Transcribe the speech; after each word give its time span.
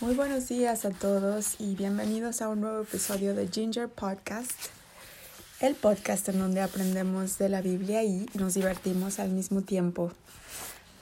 Muy 0.00 0.14
buenos 0.16 0.48
días 0.48 0.84
a 0.84 0.90
todos 0.90 1.54
y 1.60 1.76
bienvenidos 1.76 2.42
a 2.42 2.48
un 2.48 2.62
nuevo 2.62 2.82
episodio 2.82 3.32
de 3.32 3.46
Ginger 3.46 3.88
Podcast, 3.88 4.50
el 5.60 5.76
podcast 5.76 6.28
en 6.28 6.40
donde 6.40 6.60
aprendemos 6.60 7.38
de 7.38 7.48
la 7.48 7.62
Biblia 7.62 8.02
y 8.02 8.26
nos 8.34 8.54
divertimos 8.54 9.20
al 9.20 9.30
mismo 9.30 9.62
tiempo. 9.62 10.10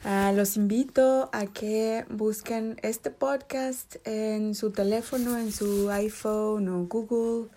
Uh, 0.04 0.36
los 0.36 0.58
invito 0.58 1.30
a 1.32 1.46
que 1.46 2.04
busquen 2.10 2.78
este 2.82 3.10
podcast 3.10 3.96
en 4.04 4.54
su 4.54 4.72
teléfono, 4.72 5.38
en 5.38 5.52
su 5.52 5.90
iPhone 5.90 6.68
o 6.68 6.84
Google 6.84 7.48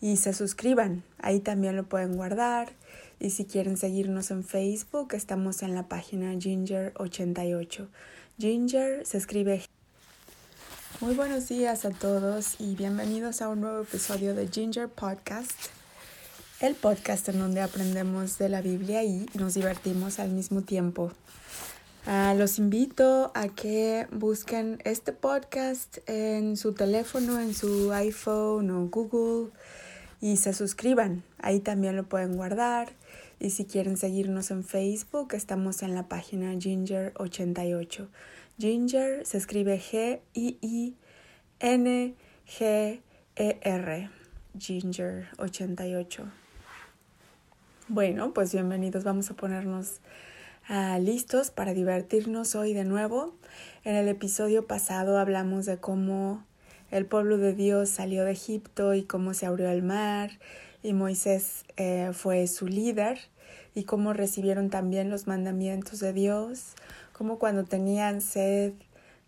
y 0.00 0.16
se 0.16 0.34
suscriban. 0.34 1.04
Ahí 1.18 1.38
también 1.38 1.76
lo 1.76 1.84
pueden 1.84 2.16
guardar. 2.16 2.72
Y 3.20 3.30
si 3.30 3.44
quieren 3.44 3.76
seguirnos 3.76 4.32
en 4.32 4.42
Facebook, 4.42 5.14
estamos 5.14 5.62
en 5.62 5.74
la 5.76 5.86
página 5.88 6.32
Ginger88. 6.34 7.86
Ginger 8.38 9.06
se 9.06 9.18
escribe. 9.18 9.62
Muy 11.04 11.16
buenos 11.16 11.48
días 11.48 11.84
a 11.84 11.90
todos 11.90 12.58
y 12.58 12.76
bienvenidos 12.76 13.42
a 13.42 13.50
un 13.50 13.60
nuevo 13.60 13.82
episodio 13.82 14.34
de 14.34 14.48
Ginger 14.48 14.88
Podcast, 14.88 15.52
el 16.60 16.74
podcast 16.74 17.28
en 17.28 17.40
donde 17.40 17.60
aprendemos 17.60 18.38
de 18.38 18.48
la 18.48 18.62
Biblia 18.62 19.04
y 19.04 19.26
nos 19.34 19.52
divertimos 19.52 20.18
al 20.18 20.30
mismo 20.30 20.62
tiempo. 20.62 21.12
Uh, 22.06 22.34
los 22.38 22.58
invito 22.58 23.32
a 23.34 23.48
que 23.48 24.06
busquen 24.12 24.80
este 24.84 25.12
podcast 25.12 25.98
en 26.06 26.56
su 26.56 26.72
teléfono, 26.72 27.38
en 27.38 27.52
su 27.52 27.92
iPhone 27.92 28.70
o 28.70 28.86
Google 28.86 29.52
y 30.22 30.38
se 30.38 30.54
suscriban. 30.54 31.22
Ahí 31.36 31.60
también 31.60 31.96
lo 31.96 32.04
pueden 32.04 32.34
guardar. 32.34 32.94
Y 33.38 33.50
si 33.50 33.66
quieren 33.66 33.98
seguirnos 33.98 34.50
en 34.50 34.64
Facebook, 34.64 35.34
estamos 35.34 35.82
en 35.82 35.94
la 35.94 36.08
página 36.08 36.54
Ginger88. 36.54 38.08
Ginger 38.56 39.26
se 39.26 39.38
escribe 39.38 39.80
G-I-I-N-G-E-R. 39.80 41.00
Ginger88. 44.56 46.30
Bueno, 47.88 48.32
pues 48.32 48.52
bienvenidos. 48.52 49.02
Vamos 49.02 49.28
a 49.32 49.34
ponernos 49.34 50.00
uh, 50.70 51.00
listos 51.00 51.50
para 51.50 51.74
divertirnos 51.74 52.54
hoy 52.54 52.74
de 52.74 52.84
nuevo. 52.84 53.34
En 53.82 53.96
el 53.96 54.06
episodio 54.06 54.68
pasado 54.68 55.18
hablamos 55.18 55.66
de 55.66 55.78
cómo 55.78 56.44
el 56.92 57.06
pueblo 57.06 57.38
de 57.38 57.54
Dios 57.54 57.88
salió 57.88 58.24
de 58.24 58.30
Egipto 58.30 58.94
y 58.94 59.02
cómo 59.02 59.34
se 59.34 59.46
abrió 59.46 59.68
el 59.68 59.82
mar 59.82 60.30
y 60.84 60.92
Moisés 60.92 61.64
eh, 61.76 62.10
fue 62.12 62.46
su 62.46 62.68
líder 62.68 63.18
y 63.74 63.82
cómo 63.82 64.12
recibieron 64.12 64.70
también 64.70 65.10
los 65.10 65.26
mandamientos 65.26 65.98
de 65.98 66.12
Dios, 66.12 66.74
como 67.14 67.38
cuando 67.38 67.64
tenían 67.64 68.20
sed, 68.20 68.72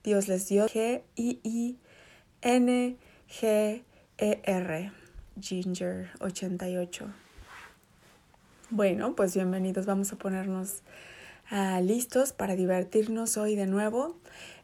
Dios 0.03 0.27
les 0.27 0.49
dio 0.49 0.67
G 0.67 1.03
I 1.15 1.41
I 1.45 1.79
N 2.43 2.97
G 3.29 3.83
E 4.19 4.41
R 4.45 4.93
Ginger 5.41 6.11
88. 6.19 7.07
Bueno, 8.71 9.15
pues 9.15 9.35
bienvenidos, 9.35 9.87
vamos 9.87 10.13
a 10.13 10.17
ponernos 10.17 10.83
uh, 11.53 11.81
listos 11.81 12.33
para 12.33 12.57
divertirnos 12.57 13.37
hoy 13.37 13.55
de 13.55 13.67
nuevo. 13.67 14.17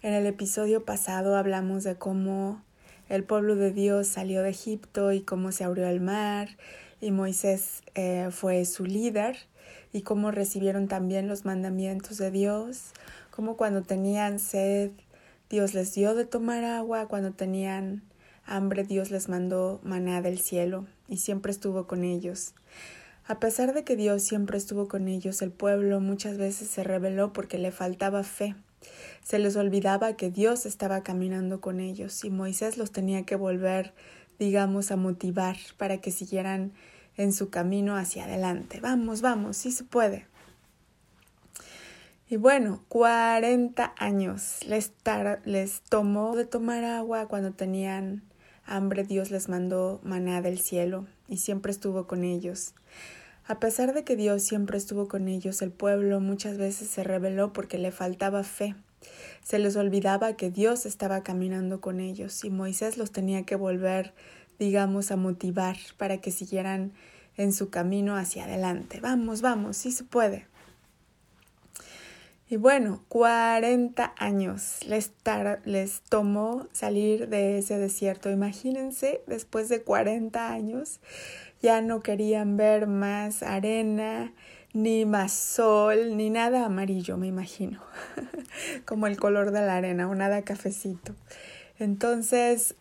En 0.03 0.15
el 0.15 0.27
episodio 0.27 0.85
pasado 0.85 1.37
hablamos 1.37 1.85
de 1.85 1.95
cómo 1.95 2.61
el 3.09 3.23
pueblo 3.23 3.55
de 3.55 3.71
Dios 3.71 4.09
salió 4.09 4.43
de 4.43 4.51
Egipto 4.51 5.13
y 5.13 5.21
cómo 5.21 5.53
se 5.53 5.63
abrió 5.63 5.87
el 5.87 6.01
mar 6.01 6.49
y 7.01 7.13
Moisés 7.13 7.83
eh, 7.95 8.29
fue 8.33 8.65
su 8.65 8.85
líder 8.85 9.37
y 9.93 10.03
cómo 10.03 10.31
recibieron 10.31 10.89
también 10.89 11.29
los 11.29 11.45
mandamientos 11.45 12.19
de 12.19 12.31
Dios, 12.31 12.93
como 13.31 13.57
cuando 13.57 13.83
tenían 13.83 14.39
sed, 14.39 14.91
Dios 15.51 15.75
les 15.75 15.95
dio 15.95 16.15
de 16.15 16.25
tomar 16.25 16.65
agua, 16.65 17.09
cuando 17.09 17.33
tenían 17.33 18.03
hambre, 18.47 18.85
Dios 18.85 19.11
les 19.11 19.29
mandó 19.29 19.81
maná 19.83 20.23
del 20.23 20.39
cielo 20.39 20.87
y 21.09 21.19
siempre 21.19 21.53
estuvo 21.53 21.87
con 21.87 22.05
ellos. 22.05 22.55
A 23.27 23.39
pesar 23.39 23.73
de 23.73 23.85
que 23.85 23.97
Dios 23.97 24.23
siempre 24.23 24.59
estuvo 24.59 24.89
con 24.89 25.09
ellos, 25.09 25.43
el 25.43 25.53
pueblo 25.53 26.01
muchas 26.01 26.39
veces 26.39 26.69
se 26.69 26.83
rebeló 26.83 27.33
porque 27.33 27.59
le 27.59 27.71
faltaba 27.71 28.25
fe. 28.25 28.57
Se 29.23 29.39
les 29.39 29.55
olvidaba 29.57 30.17
que 30.17 30.31
Dios 30.31 30.67
estaba 30.67 31.03
caminando 31.03 31.61
con 31.61 31.79
ellos 31.79 32.25
y 32.25 32.31
Moisés 32.31 32.77
los 32.79 32.91
tenía 32.91 33.25
que 33.25 33.37
volver, 33.37 33.95
digamos, 34.39 34.91
a 34.91 34.97
motivar 34.97 35.57
para 35.77 35.99
que 35.99 36.11
siguieran 36.11 36.73
en 37.17 37.33
su 37.33 37.51
camino 37.51 37.97
hacia 37.97 38.25
adelante. 38.25 38.81
Vamos, 38.81 39.21
vamos, 39.21 39.57
sí 39.57 39.71
se 39.73 39.85
puede. 39.85 40.27
Y 42.29 42.37
bueno, 42.37 42.83
40 42.89 43.93
años 43.99 44.61
les, 44.67 44.93
les 45.45 45.83
tomó 45.83 46.35
de 46.35 46.47
tomar 46.47 46.83
agua 46.85 47.29
cuando 47.29 47.53
tenían 47.53 48.23
hambre. 48.65 49.05
Dios 49.05 49.31
les 49.31 49.51
mandó 49.51 50.01
maná 50.03 50.41
del 50.41 50.59
cielo 50.59 51.07
y 51.29 51.37
siempre 51.39 51.73
estuvo 51.73 52.07
con 52.07 52.25
ellos. 52.25 52.75
A 53.45 53.59
pesar 53.59 53.93
de 53.93 54.05
que 54.05 54.17
Dios 54.17 54.43
siempre 54.43 54.79
estuvo 54.79 55.09
con 55.09 55.29
ellos, 55.29 55.61
el 55.63 55.73
pueblo 55.73 56.21
muchas 56.21 56.57
veces 56.57 56.89
se 56.89 57.05
rebeló 57.05 57.53
porque 57.53 57.77
le 57.77 57.91
faltaba 57.91 58.45
fe. 58.45 58.77
Se 59.43 59.59
les 59.59 59.77
olvidaba 59.77 60.35
que 60.35 60.51
Dios 60.51 60.87
estaba 60.87 61.23
caminando 61.23 61.81
con 61.81 62.01
ellos 62.01 62.45
y 62.45 62.51
Moisés 62.51 62.97
los 62.97 63.11
tenía 63.11 63.45
que 63.45 63.57
volver, 63.57 64.15
digamos, 64.63 65.11
a 65.11 65.17
motivar 65.17 65.77
para 65.97 66.19
que 66.19 66.31
siguieran 66.31 66.93
en 67.37 67.53
su 67.53 67.69
camino 67.69 68.17
hacia 68.17 68.45
adelante. 68.45 69.01
Vamos, 69.01 69.41
vamos, 69.43 69.77
sí 69.77 69.91
se 69.91 70.05
puede. 70.05 70.47
Y 72.49 72.59
bueno, 72.59 73.03
40 73.09 74.15
años 74.17 74.79
les, 74.87 75.11
les 75.65 76.01
tomó 76.03 76.69
salir 76.71 77.29
de 77.29 77.59
ese 77.59 77.79
desierto. 77.79 78.31
Imagínense, 78.31 79.23
después 79.27 79.69
de 79.69 79.83
40 79.83 80.53
años, 80.53 81.01
ya 81.61 81.81
no 81.81 82.01
querían 82.01 82.57
ver 82.57 82.87
más 82.87 83.43
arena, 83.43 84.33
ni 84.75 85.05
más 85.07 85.33
sol, 85.33 86.17
ni 86.17 86.31
nada 86.31 86.67
amarillo, 86.67 87.17
me 87.17 87.27
imagino, 87.27 87.83
como 88.87 89.09
el 89.09 89.19
color 89.19 89.51
de 89.51 89.67
la 89.67 89.77
arena 89.77 90.09
o 90.09 90.15
nada 90.15 90.43
cafecito. 90.43 91.15
Entonces 91.83 92.77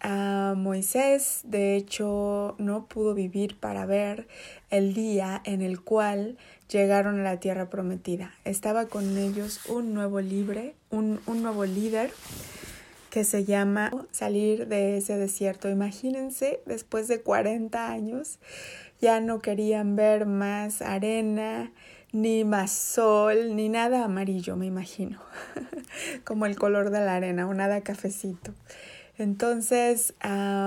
Moisés, 0.55 1.41
de 1.43 1.75
hecho, 1.75 2.55
no 2.59 2.85
pudo 2.85 3.13
vivir 3.13 3.59
para 3.59 3.85
ver 3.85 4.27
el 4.69 4.93
día 4.93 5.41
en 5.43 5.61
el 5.61 5.81
cual 5.81 6.37
llegaron 6.69 7.19
a 7.19 7.23
la 7.23 7.39
tierra 7.39 7.69
prometida. 7.69 8.31
Estaba 8.45 8.85
con 8.85 9.17
ellos 9.17 9.59
un 9.67 9.93
nuevo 9.93 10.21
libre, 10.21 10.75
un, 10.91 11.19
un 11.25 11.41
nuevo 11.41 11.65
líder 11.65 12.11
que 13.09 13.23
se 13.23 13.43
llama 13.43 13.91
salir 14.11 14.67
de 14.67 14.97
ese 14.97 15.17
desierto. 15.17 15.69
Imagínense, 15.69 16.61
después 16.65 17.07
de 17.07 17.21
40 17.21 17.91
años, 17.91 18.39
ya 19.01 19.19
no 19.19 19.41
querían 19.41 19.95
ver 19.95 20.25
más 20.25 20.81
arena, 20.81 21.71
ni 22.11 22.43
más 22.43 22.71
sol, 22.71 23.55
ni 23.55 23.69
nada 23.69 24.03
amarillo, 24.03 24.55
me 24.55 24.65
imagino, 24.65 25.19
como 26.25 26.45
el 26.45 26.57
color 26.57 26.89
de 26.89 26.99
la 26.99 27.15
arena 27.15 27.47
o 27.47 27.53
nada 27.53 27.81
cafecito. 27.81 28.53
Entonces 29.17 30.15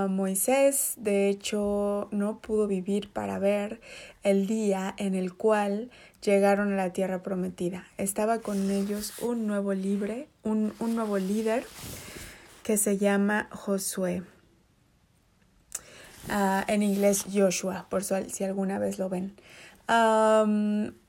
Moisés, 0.08 0.94
de 0.96 1.28
hecho, 1.28 2.08
no 2.12 2.38
pudo 2.38 2.68
vivir 2.68 3.10
para 3.10 3.38
ver 3.38 3.80
el 4.22 4.46
día 4.46 4.94
en 4.96 5.14
el 5.14 5.34
cual 5.34 5.90
llegaron 6.22 6.72
a 6.72 6.76
la 6.76 6.92
tierra 6.92 7.22
prometida. 7.22 7.84
Estaba 7.98 8.38
con 8.38 8.70
ellos 8.70 9.14
un 9.20 9.46
nuevo 9.46 9.74
libre, 9.74 10.28
un, 10.44 10.72
un 10.78 10.94
nuevo 10.94 11.18
líder 11.18 11.64
que 12.62 12.76
se 12.76 12.96
llama 12.96 13.48
Josué. 13.50 14.22
Ah, 16.28 16.64
en 16.68 16.82
inglés 16.82 17.24
Joshua, 17.32 17.86
por 17.90 18.04
si 18.04 18.44
alguna 18.44 18.78
vez 18.78 18.98
lo 18.98 19.08
ven. 19.08 19.34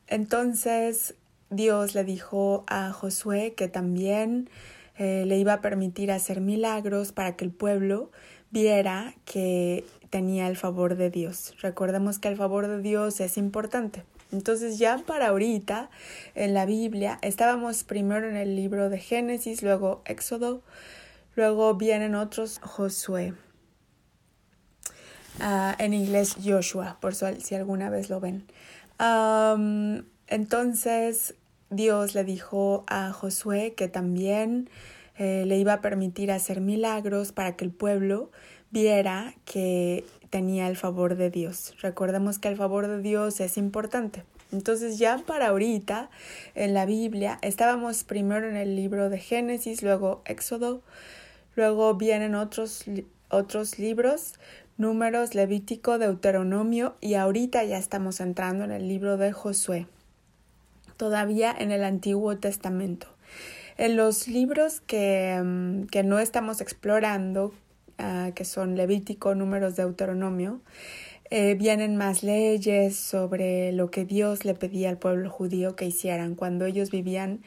Entonces 0.08 1.16
Dios 1.50 1.96
le 1.96 2.04
dijo 2.04 2.64
a 2.68 2.92
Josué 2.92 3.54
que 3.56 3.68
también 3.68 4.50
eh, 4.98 5.26
le 5.26 5.38
iba 5.38 5.54
a 5.54 5.62
permitir 5.62 6.12
hacer 6.12 6.42
milagros 6.42 7.12
para 7.12 7.36
que 7.36 7.46
el 7.46 7.52
pueblo 7.52 8.12
viera 8.52 9.14
que 9.26 9.86
tenía 10.10 10.48
el 10.48 10.56
favor 10.56 10.96
de 10.96 11.10
Dios. 11.10 11.56
Recordemos 11.62 12.20
que 12.20 12.30
el 12.30 12.38
favor 12.38 12.68
de 12.68 12.82
Dios 12.82 13.20
es 13.20 13.38
importante. 13.38 14.04
Entonces 14.32 14.80
ya 14.80 14.98
para 15.06 15.28
ahorita 15.28 15.90
en 16.34 16.54
la 16.54 16.66
Biblia 16.66 17.20
estábamos 17.22 17.84
primero 17.84 18.28
en 18.28 18.36
el 18.36 18.56
libro 18.56 18.90
de 18.90 18.98
Génesis, 18.98 19.62
luego 19.62 20.02
Éxodo, 20.06 20.62
luego 21.36 21.76
vienen 21.76 22.16
otros 22.16 22.60
Josué. 22.62 23.34
Ah, 25.40 25.76
en 25.80 25.94
inglés 25.94 26.36
Joshua, 26.44 26.98
por 27.02 27.14
si 27.14 27.56
alguna 27.56 27.90
vez 27.90 28.10
lo 28.10 28.22
ven. 28.22 28.46
Entonces 30.28 31.36
Dios 31.70 32.16
le 32.16 32.24
dijo 32.24 32.84
a 32.88 33.12
Josué 33.12 33.74
que 33.76 33.88
también 33.88 34.70
eh, 35.18 35.44
le 35.46 35.58
iba 35.58 35.74
a 35.74 35.82
permitir 35.82 36.32
hacer 36.32 36.62
milagros 36.62 37.32
para 37.32 37.56
que 37.56 37.66
el 37.66 37.72
pueblo 37.72 38.32
viera 38.72 39.34
que 39.46 40.06
tenía 40.30 40.68
el 40.68 40.78
favor 40.78 41.16
de 41.16 41.30
Dios. 41.30 41.76
Recordemos 41.82 42.40
que 42.40 42.48
el 42.48 42.58
favor 42.58 42.88
de 42.88 43.02
Dios 43.02 43.40
es 43.40 43.58
importante. 43.58 44.24
Entonces 44.52 44.98
ya 44.98 45.18
para 45.18 45.48
ahorita 45.48 46.10
en 46.54 46.74
la 46.74 46.86
Biblia 46.86 47.40
estábamos 47.42 48.04
primero 48.04 48.48
en 48.48 48.56
el 48.56 48.76
libro 48.76 49.10
de 49.10 49.18
Génesis, 49.18 49.82
luego 49.82 50.22
Éxodo, 50.26 50.82
Luego 51.56 51.94
vienen 51.94 52.36
otros, 52.36 52.84
otros 53.30 53.80
libros, 53.80 54.34
números, 54.78 55.36
Levítico, 55.36 55.98
Deuteronomio 55.98 56.96
y 57.02 57.16
ahorita 57.16 57.64
ya 57.64 57.78
estamos 57.78 58.20
entrando 58.20 58.66
en 58.66 58.72
el 58.72 58.88
libro 58.88 59.18
de 59.18 59.32
Josué, 59.32 59.88
todavía 60.98 61.56
en 61.58 61.72
el 61.72 61.84
Antiguo 61.84 62.38
Testamento. 62.38 63.08
En 63.78 63.96
los 63.96 64.28
libros 64.28 64.82
que, 64.82 65.42
mm, 65.44 65.88
que 65.88 66.04
no 66.04 66.20
estamos 66.20 66.62
explorando, 66.62 67.54
uh, 68.00 68.34
que 68.34 68.46
son 68.46 68.76
Levítico, 68.76 69.36
números, 69.36 69.76
Deuteronomio, 69.76 70.62
eh, 71.32 71.56
vienen 71.56 71.98
más 71.98 72.22
leyes 72.22 72.96
sobre 72.96 73.72
lo 73.72 73.90
que 73.90 74.06
Dios 74.06 74.46
le 74.46 74.54
pedía 74.54 74.90
al 74.90 74.98
pueblo 75.00 75.30
judío 75.30 75.76
que 75.76 75.86
hicieran 75.86 76.36
cuando 76.36 76.66
ellos 76.66 76.92
vivían 76.92 77.42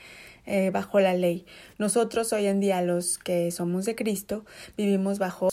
eh, 0.47 0.71
bajo 0.71 0.99
la 0.99 1.15
ley. 1.15 1.47
Nosotros 1.79 2.33
hoy 2.33 2.47
en 2.47 2.59
día, 2.59 2.83
los 2.83 3.19
que 3.19 3.51
somos 3.53 3.85
de 3.85 3.95
Cristo, 3.95 4.45
vivimos 4.77 5.19
bajo 5.19 5.51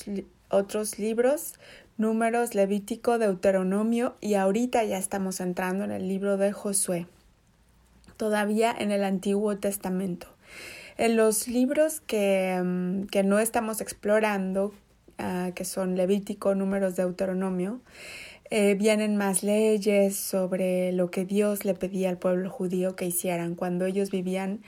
otros 0.49 0.99
libros, 0.99 1.53
números, 1.97 2.55
Levítico, 2.55 3.17
Deuteronomio 3.17 4.15
y 4.21 4.35
ahorita 4.35 4.83
ya 4.83 4.97
estamos 4.97 5.39
entrando 5.39 5.83
en 5.83 5.91
el 5.91 6.07
libro 6.07 6.37
de 6.37 6.51
Josué, 6.51 7.07
todavía 8.17 8.75
en 8.77 8.91
el 8.91 9.03
Antiguo 9.03 9.57
Testamento. 9.57 10.27
En 10.97 11.17
los 11.17 11.47
libros 11.47 11.99
que, 12.01 12.61
mm, 12.63 13.07
que 13.07 13.23
no 13.23 13.39
estamos 13.39 13.81
explorando, 13.81 14.73
uh, 15.19 15.53
que 15.53 15.65
son 15.65 15.95
Levítico, 15.95 16.55
números, 16.55 16.95
Deuteronomio, 16.95 17.81
eh, 18.51 18.75
vienen 18.75 19.17
más 19.17 19.41
leyes 19.41 20.15
sobre 20.15 20.91
lo 20.91 21.09
que 21.09 21.25
Dios 21.25 21.65
le 21.65 21.73
pedía 21.73 22.09
al 22.09 22.19
pueblo 22.19 22.49
judío 22.51 22.95
que 22.95 23.05
hicieran 23.05 23.55
cuando 23.55 23.85
ellos 23.85 24.11
vivían 24.11 24.61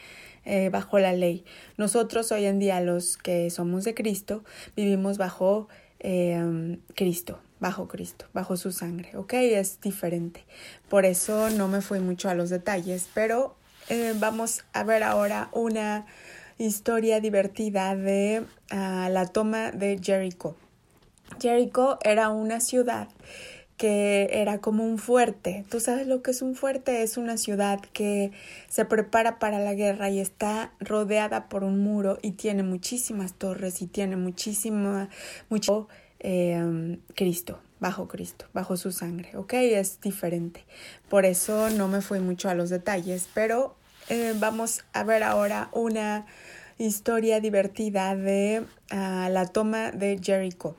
eh, 0.48 0.70
bajo 0.70 0.98
la 0.98 1.14
ley. 1.14 1.46
Nosotros 1.78 2.32
hoy 2.32 2.46
en 2.46 2.58
día, 2.58 2.82
los 2.82 3.18
que 3.18 3.50
somos 3.50 3.84
de 3.84 3.94
Cristo, 3.94 4.44
vivimos 4.76 5.18
bajo 5.18 5.68
eh, 6.00 6.78
Cristo, 6.96 7.40
bajo 7.60 7.88
Cristo, 7.88 8.26
bajo 8.34 8.58
su 8.58 8.72
sangre, 8.72 9.16
¿ok? 9.16 9.34
Es 9.34 9.80
diferente. 9.82 10.46
Por 10.90 11.06
eso 11.06 11.50
no 11.52 11.68
me 11.68 11.82
fui 11.82 12.00
mucho 12.00 12.30
a 12.30 12.34
los 12.34 12.50
detalles, 12.50 13.08
pero 13.14 13.56
vamos 14.20 14.66
a 14.74 14.84
ver 14.84 15.04
ahora 15.04 15.50
una 15.54 16.06
historia 16.58 17.20
divertida 17.20 17.96
de 17.96 18.44
uh, 18.72 19.10
la 19.10 19.28
toma 19.32 19.72
de 19.72 20.00
Jericho. 20.02 20.56
Jericho 21.40 22.00
era 22.04 22.30
una 22.30 22.60
ciudad 22.60 23.10
que 23.78 24.30
era 24.32 24.60
como 24.60 24.84
un 24.84 24.98
fuerte. 24.98 25.64
¿Tú 25.70 25.80
sabes 25.80 26.08
lo 26.08 26.22
que 26.22 26.32
es 26.32 26.42
un 26.42 26.56
fuerte? 26.56 27.04
Es 27.04 27.16
una 27.18 27.38
ciudad 27.38 27.80
que 27.94 28.32
se 28.68 28.86
prepara 28.86 29.40
para 29.40 29.60
la 29.60 29.76
guerra 29.76 30.10
y 30.10 30.20
está 30.20 30.74
rodeada 30.80 31.48
por 31.48 31.64
un 31.64 31.80
muro 31.80 32.18
y 32.22 32.32
tiene 32.32 32.64
muchísimas 32.64 33.34
torres 33.36 33.82
y 33.82 33.88
tiene 33.88 34.18
muchísima, 34.18 35.10
mucho 35.50 35.88
eh, 36.20 36.98
Cristo, 37.16 37.60
bajo 37.80 38.08
Cristo, 38.08 38.46
bajo 38.52 38.78
su 38.78 38.92
sangre, 38.92 39.38
¿ok? 39.38 39.54
Es 39.54 40.02
diferente. 40.02 40.66
Por 41.08 41.26
eso 41.26 41.70
no 41.70 41.88
me 41.88 42.02
fui 42.02 42.20
mucho 42.20 42.50
a 42.50 42.56
los 42.56 42.72
detalles, 42.72 43.30
pero 43.36 43.76
eh, 44.10 44.34
vamos 44.40 44.86
a 44.94 45.04
ver 45.04 45.22
ahora 45.22 45.70
una 45.72 46.26
historia 46.80 47.40
divertida 47.40 48.16
de 48.16 48.64
uh, 48.92 49.30
la 49.30 49.46
toma 49.52 49.92
de 49.92 50.20
Jericho. 50.22 50.76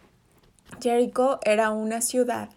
Jericho 0.80 1.40
era 1.44 1.70
una 1.70 2.00
ciudad 2.00 2.50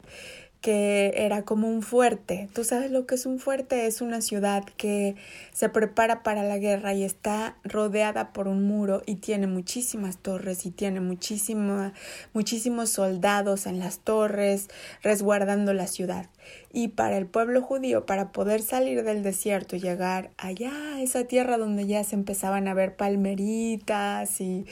que 0.61 1.13
era 1.15 1.41
como 1.41 1.67
un 1.67 1.81
fuerte. 1.81 2.47
¿Tú 2.53 2.63
sabes 2.63 2.91
lo 2.91 3.07
que 3.07 3.15
es 3.15 3.25
un 3.25 3.39
fuerte? 3.39 3.87
Es 3.87 3.99
una 3.99 4.21
ciudad 4.21 4.63
que 4.77 5.15
se 5.51 5.69
prepara 5.69 6.21
para 6.21 6.43
la 6.43 6.59
guerra 6.59 6.93
y 6.93 7.03
está 7.03 7.57
rodeada 7.63 8.31
por 8.31 8.47
un 8.47 8.63
muro 8.63 9.01
y 9.07 9.15
tiene 9.15 9.47
muchísimas 9.47 10.19
torres 10.19 10.67
y 10.67 10.71
tiene 10.71 11.01
muchísimos 11.01 12.89
soldados 12.89 13.65
en 13.65 13.79
las 13.79 13.99
torres 13.99 14.69
resguardando 15.01 15.73
la 15.73 15.87
ciudad. 15.87 16.27
Y 16.71 16.89
para 16.89 17.17
el 17.17 17.25
pueblo 17.25 17.63
judío, 17.63 18.05
para 18.05 18.31
poder 18.31 18.61
salir 18.61 19.03
del 19.03 19.23
desierto 19.23 19.75
y 19.75 19.79
llegar 19.79 20.29
allá, 20.37 20.71
a 20.95 21.01
esa 21.01 21.23
tierra 21.23 21.57
donde 21.57 21.87
ya 21.87 22.03
se 22.03 22.15
empezaban 22.15 22.67
a 22.67 22.75
ver 22.75 22.95
palmeritas 22.95 24.39
y 24.39 24.67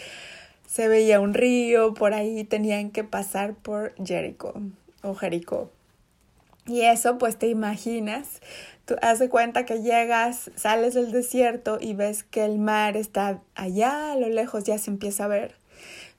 se 0.69 0.88
veía 0.88 1.19
un 1.19 1.33
río, 1.33 1.95
por 1.95 2.13
ahí 2.13 2.44
tenían 2.44 2.92
que 2.92 3.04
pasar 3.04 3.56
por 3.56 3.95
Jericho 4.06 4.54
o 5.01 5.16
Jericó. 5.16 5.71
Y 6.68 6.81
eso 6.81 7.18
pues 7.18 7.39
te 7.39 7.48
imaginas, 7.48 8.39
tú 8.86 8.95
hace 9.01 9.30
cuenta 9.30 9.66
que 9.66 9.81
llegas, 9.81 10.51
sales 10.56 10.94
del 10.94 11.12
desierto 11.12 11.80
y 11.81 11.95
ves 11.95 12.24
que 12.24 12.45
el 12.45 12.60
mar 12.60 12.98
está 12.98 13.42
allá 13.56 14.12
a 14.12 14.16
lo 14.16 14.30
lejos, 14.30 14.63
ya 14.63 14.77
se 14.77 14.92
empieza 14.92 15.25
a 15.25 15.30
ver. 15.30 15.56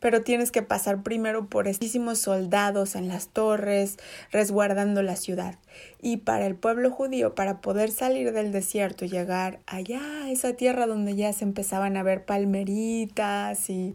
Pero 0.00 0.22
tienes 0.22 0.50
que 0.50 0.62
pasar 0.62 1.02
primero 1.02 1.46
por 1.46 1.68
estísimos 1.68 2.18
soldados 2.18 2.96
en 2.96 3.06
las 3.06 3.28
torres, 3.28 3.98
resguardando 4.32 5.02
la 5.02 5.14
ciudad. 5.14 5.56
Y 6.00 6.16
para 6.16 6.46
el 6.46 6.56
pueblo 6.56 6.90
judío, 6.90 7.36
para 7.36 7.60
poder 7.60 7.92
salir 7.92 8.32
del 8.32 8.50
desierto 8.50 9.04
y 9.04 9.10
llegar 9.10 9.60
allá, 9.66 10.00
a 10.24 10.30
esa 10.30 10.54
tierra 10.54 10.86
donde 10.86 11.14
ya 11.14 11.32
se 11.34 11.44
empezaban 11.44 11.96
a 11.96 12.02
ver 12.02 12.24
palmeritas 12.24 13.68
y 13.68 13.94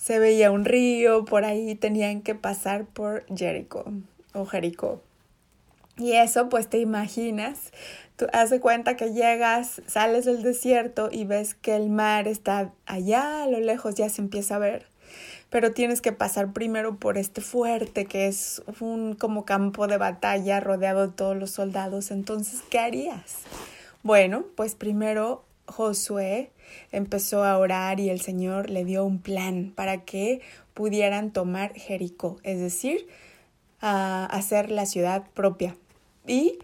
se 0.00 0.18
veía 0.18 0.50
un 0.50 0.64
río, 0.64 1.26
por 1.26 1.44
ahí 1.44 1.74
tenían 1.74 2.22
que 2.22 2.34
pasar 2.34 2.86
por 2.86 3.26
Jericho 3.36 3.84
o 4.32 4.46
Jericó. 4.46 5.02
Y 5.98 6.12
eso 6.12 6.48
pues 6.48 6.68
te 6.70 6.78
imaginas, 6.78 7.70
tú 8.16 8.26
hace 8.32 8.60
cuenta 8.60 8.96
que 8.96 9.12
llegas, 9.12 9.82
sales 9.86 10.24
del 10.24 10.42
desierto 10.42 11.10
y 11.12 11.26
ves 11.26 11.54
que 11.54 11.76
el 11.76 11.90
mar 11.90 12.28
está 12.28 12.72
allá 12.86 13.42
a 13.42 13.46
lo 13.46 13.60
lejos, 13.60 13.94
ya 13.94 14.08
se 14.08 14.22
empieza 14.22 14.56
a 14.56 14.60
ver, 14.60 14.86
pero 15.50 15.72
tienes 15.72 16.00
que 16.00 16.12
pasar 16.12 16.54
primero 16.54 16.96
por 16.96 17.18
este 17.18 17.42
fuerte 17.42 18.06
que 18.06 18.26
es 18.26 18.62
un 18.80 19.14
como 19.14 19.44
campo 19.44 19.86
de 19.86 19.98
batalla 19.98 20.60
rodeado 20.60 21.08
de 21.08 21.12
todos 21.12 21.36
los 21.36 21.50
soldados. 21.50 22.10
Entonces, 22.10 22.62
¿qué 22.70 22.78
harías? 22.78 23.40
Bueno, 24.02 24.46
pues 24.56 24.74
primero 24.74 25.44
Josué 25.70 26.50
empezó 26.92 27.44
a 27.44 27.58
orar 27.58 28.00
y 28.00 28.10
el 28.10 28.20
Señor 28.20 28.70
le 28.70 28.84
dio 28.84 29.04
un 29.04 29.20
plan 29.20 29.72
para 29.74 30.04
que 30.04 30.40
pudieran 30.74 31.32
tomar 31.32 31.74
Jericó, 31.74 32.38
es 32.42 32.60
decir, 32.60 33.06
hacer 33.80 34.70
la 34.70 34.86
ciudad 34.86 35.24
propia 35.34 35.74
y 36.26 36.58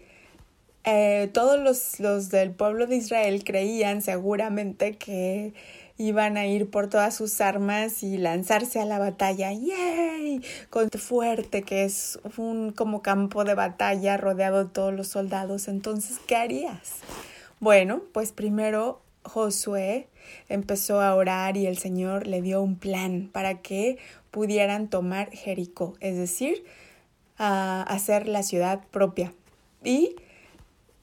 eh, 0.83 1.29
todos 1.33 1.59
los, 1.99 2.29
del 2.29 2.51
pueblo 2.51 2.87
de 2.87 2.95
Israel 2.95 3.43
creían 3.43 4.01
seguramente 4.01 4.95
que 4.95 5.53
iban 5.97 6.37
a 6.37 6.45
ir 6.45 6.69
por 6.69 6.89
todas 6.89 7.15
sus 7.15 7.41
armas 7.41 8.03
y 8.03 8.17
lanzarse 8.17 8.79
a 8.79 8.85
la 8.85 8.97
batalla, 8.97 9.51
¡yay! 9.51 10.41
Con 10.69 10.89
fuerte 10.91 11.63
que 11.63 11.83
es 11.83 12.19
un 12.37 12.71
como 12.71 13.01
campo 13.01 13.43
de 13.43 13.55
batalla 13.55 14.15
rodeado 14.15 14.63
de 14.63 14.69
todos 14.69 14.93
los 14.93 15.07
soldados. 15.07 15.67
Entonces, 15.67 16.19
¿qué 16.25 16.37
harías? 16.37 16.93
Bueno, 17.59 18.03
pues 18.13 18.31
primero 18.31 19.01
Josué 19.23 20.07
empezó 20.47 21.01
a 21.01 21.15
orar 21.15 21.57
y 21.57 21.65
el 21.65 21.77
Señor 21.77 22.27
le 22.27 22.41
dio 22.41 22.61
un 22.61 22.77
plan 22.77 23.29
para 23.31 23.61
que 23.61 23.97
pudieran 24.29 24.89
tomar 24.89 25.31
Jericó, 25.31 25.95
es 25.99 26.15
decir, 26.17 26.63
a 27.37 27.81
hacer 27.83 28.27
la 28.27 28.43
ciudad 28.43 28.81
propia. 28.91 29.33
Y 29.83 30.15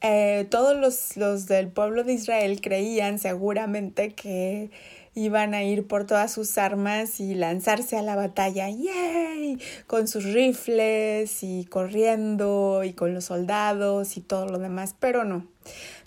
eh, 0.01 0.47
todos 0.51 0.77
los, 0.77 1.17
los 1.17 1.47
del 1.47 1.69
pueblo 1.69 2.05
de 2.05 2.13
Israel 2.13 2.61
creían 2.61 3.19
seguramente 3.19 4.15
que 4.15 4.71
iban 5.15 5.55
a 5.55 5.63
ir 5.63 5.87
por 5.87 6.07
todas 6.07 6.33
sus 6.33 6.59
armas 6.59 7.21
y 7.21 7.35
lanzarse 7.35 7.97
a 7.97 8.03
la 8.03 8.17
batalla, 8.17 8.69
¡yay! 8.69 9.59
Con 9.87 10.09
sus 10.09 10.25
rifles 10.25 11.43
y 11.43 11.65
corriendo 11.65 12.83
y 12.85 12.93
con 12.93 13.15
los 13.15 13.25
soldados 13.25 14.17
y 14.17 14.21
todo 14.21 14.47
lo 14.47 14.59
demás, 14.59 14.95
pero 14.99 15.25
no. 15.25 15.54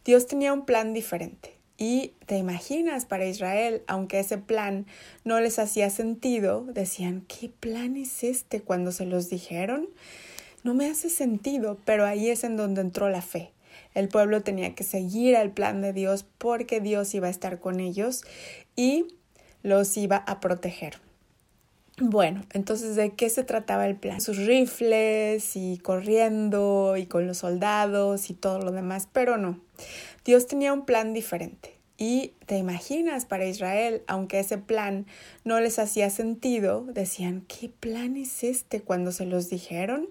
Dios 0.07 0.25
tenía 0.25 0.53
un 0.53 0.65
plan 0.65 0.93
diferente. 0.93 1.53
Y 1.77 2.13
te 2.25 2.37
imaginas 2.37 3.05
para 3.05 3.27
Israel, 3.27 3.83
aunque 3.85 4.19
ese 4.19 4.39
plan 4.39 4.87
no 5.23 5.39
les 5.39 5.59
hacía 5.59 5.91
sentido, 5.91 6.63
decían, 6.63 7.23
¿qué 7.27 7.49
plan 7.49 7.97
es 7.97 8.23
este 8.23 8.61
cuando 8.61 8.91
se 8.91 9.05
los 9.05 9.29
dijeron? 9.29 9.87
no 10.67 10.73
me 10.73 10.89
hace 10.89 11.09
sentido, 11.09 11.77
pero 11.85 12.05
ahí 12.05 12.29
es 12.29 12.43
en 12.43 12.57
donde 12.57 12.81
entró 12.81 13.09
la 13.09 13.21
fe. 13.21 13.51
El 13.93 14.09
pueblo 14.09 14.41
tenía 14.41 14.75
que 14.75 14.83
seguir 14.83 15.33
el 15.35 15.49
plan 15.49 15.81
de 15.81 15.93
Dios 15.93 16.25
porque 16.37 16.81
Dios 16.81 17.13
iba 17.15 17.27
a 17.27 17.31
estar 17.31 17.61
con 17.61 17.79
ellos 17.79 18.25
y 18.75 19.05
los 19.63 19.95
iba 19.95 20.17
a 20.17 20.41
proteger. 20.41 20.99
Bueno, 21.99 22.45
entonces, 22.53 22.95
¿de 22.95 23.11
qué 23.11 23.29
se 23.29 23.43
trataba 23.43 23.87
el 23.87 23.95
plan? 23.95 24.21
Sus 24.21 24.37
rifles 24.37 25.55
y 25.55 25.79
corriendo 25.79 26.95
y 26.95 27.07
con 27.07 27.25
los 27.25 27.39
soldados 27.39 28.29
y 28.29 28.33
todo 28.33 28.59
lo 28.59 28.71
demás, 28.71 29.09
pero 29.11 29.37
no. 29.37 29.59
Dios 30.23 30.47
tenía 30.47 30.73
un 30.73 30.85
plan 30.85 31.13
diferente. 31.13 31.75
Y 31.97 32.33
te 32.45 32.57
imaginas 32.57 33.25
para 33.25 33.47
Israel, 33.47 34.03
aunque 34.05 34.39
ese 34.39 34.59
plan 34.59 35.07
no 35.43 35.59
les 35.59 35.79
hacía 35.79 36.11
sentido, 36.11 36.85
decían, 36.85 37.43
¿qué 37.47 37.69
plan 37.69 38.17
es 38.17 38.43
este 38.43 38.81
cuando 38.81 39.11
se 39.11 39.25
los 39.25 39.49
dijeron? 39.49 40.07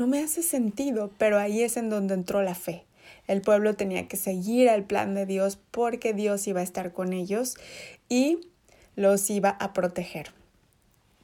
no 0.00 0.06
me 0.06 0.22
hace 0.22 0.42
sentido, 0.42 1.10
pero 1.18 1.38
ahí 1.38 1.62
es 1.62 1.76
en 1.76 1.90
donde 1.90 2.14
entró 2.14 2.42
la 2.42 2.54
fe. 2.54 2.86
El 3.26 3.42
pueblo 3.42 3.74
tenía 3.74 4.08
que 4.08 4.16
seguir 4.16 4.68
el 4.68 4.82
plan 4.82 5.14
de 5.14 5.26
Dios 5.26 5.58
porque 5.70 6.14
Dios 6.14 6.46
iba 6.46 6.60
a 6.60 6.64
estar 6.64 6.94
con 6.94 7.12
ellos 7.12 7.58
y 8.08 8.38
los 8.96 9.28
iba 9.28 9.50
a 9.50 9.74
proteger. 9.74 10.39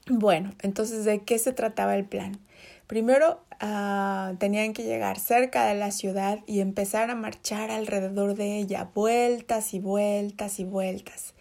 Bueno, 0.08 0.54
entonces, 0.62 1.04
¿de 1.04 1.22
qué 1.22 1.36
se 1.36 1.52
trataba 1.52 1.96
el 1.96 2.04
plan? 2.04 2.38
Primero 2.86 3.42
uh, 3.60 4.36
tenían 4.36 4.72
que 4.72 4.84
llegar 4.84 5.18
cerca 5.18 5.66
de 5.66 5.74
la 5.74 5.90
ciudad 5.90 6.38
y 6.46 6.60
empezar 6.60 7.10
a 7.10 7.16
marchar 7.16 7.72
alrededor 7.72 8.36
de 8.36 8.58
ella, 8.58 8.88
vueltas 8.94 9.74
y 9.74 9.80
vueltas 9.80 10.60
y 10.60 10.64
vueltas. 10.64 11.34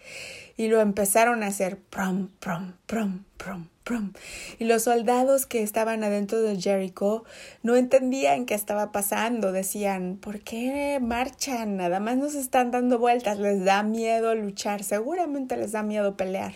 Y 0.56 0.66
lo 0.66 0.80
empezaron 0.80 1.44
a 1.44 1.48
hacer 1.48 1.78
prom, 1.78 2.30
prom, 2.40 2.72
prom, 2.86 3.24
prom, 3.36 3.68
prom. 3.84 4.14
Y 4.58 4.64
los 4.64 4.82
soldados 4.82 5.46
que 5.46 5.62
estaban 5.62 6.02
adentro 6.02 6.40
de 6.42 6.60
Jericho 6.60 7.24
no 7.62 7.76
entendían 7.76 8.46
qué 8.46 8.54
estaba 8.54 8.90
pasando. 8.90 9.52
Decían, 9.52 10.16
¿por 10.16 10.40
qué 10.40 10.98
marchan? 11.00 11.76
Nada 11.76 12.00
más 12.00 12.16
nos 12.16 12.34
están 12.34 12.72
dando 12.72 12.98
vueltas. 12.98 13.38
Les 13.38 13.64
da 13.64 13.84
miedo 13.84 14.34
luchar. 14.34 14.82
Seguramente 14.82 15.56
les 15.56 15.70
da 15.72 15.84
miedo 15.84 16.16
pelear. 16.16 16.54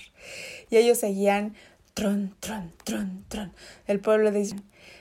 Y 0.70 0.78
ellos 0.78 0.98
seguían 0.98 1.54
tron, 2.00 2.34
tron, 2.40 2.72
tron, 2.82 3.24
tron. 3.28 3.52
El 3.86 4.00
pueblo 4.00 4.30
de. 4.30 4.56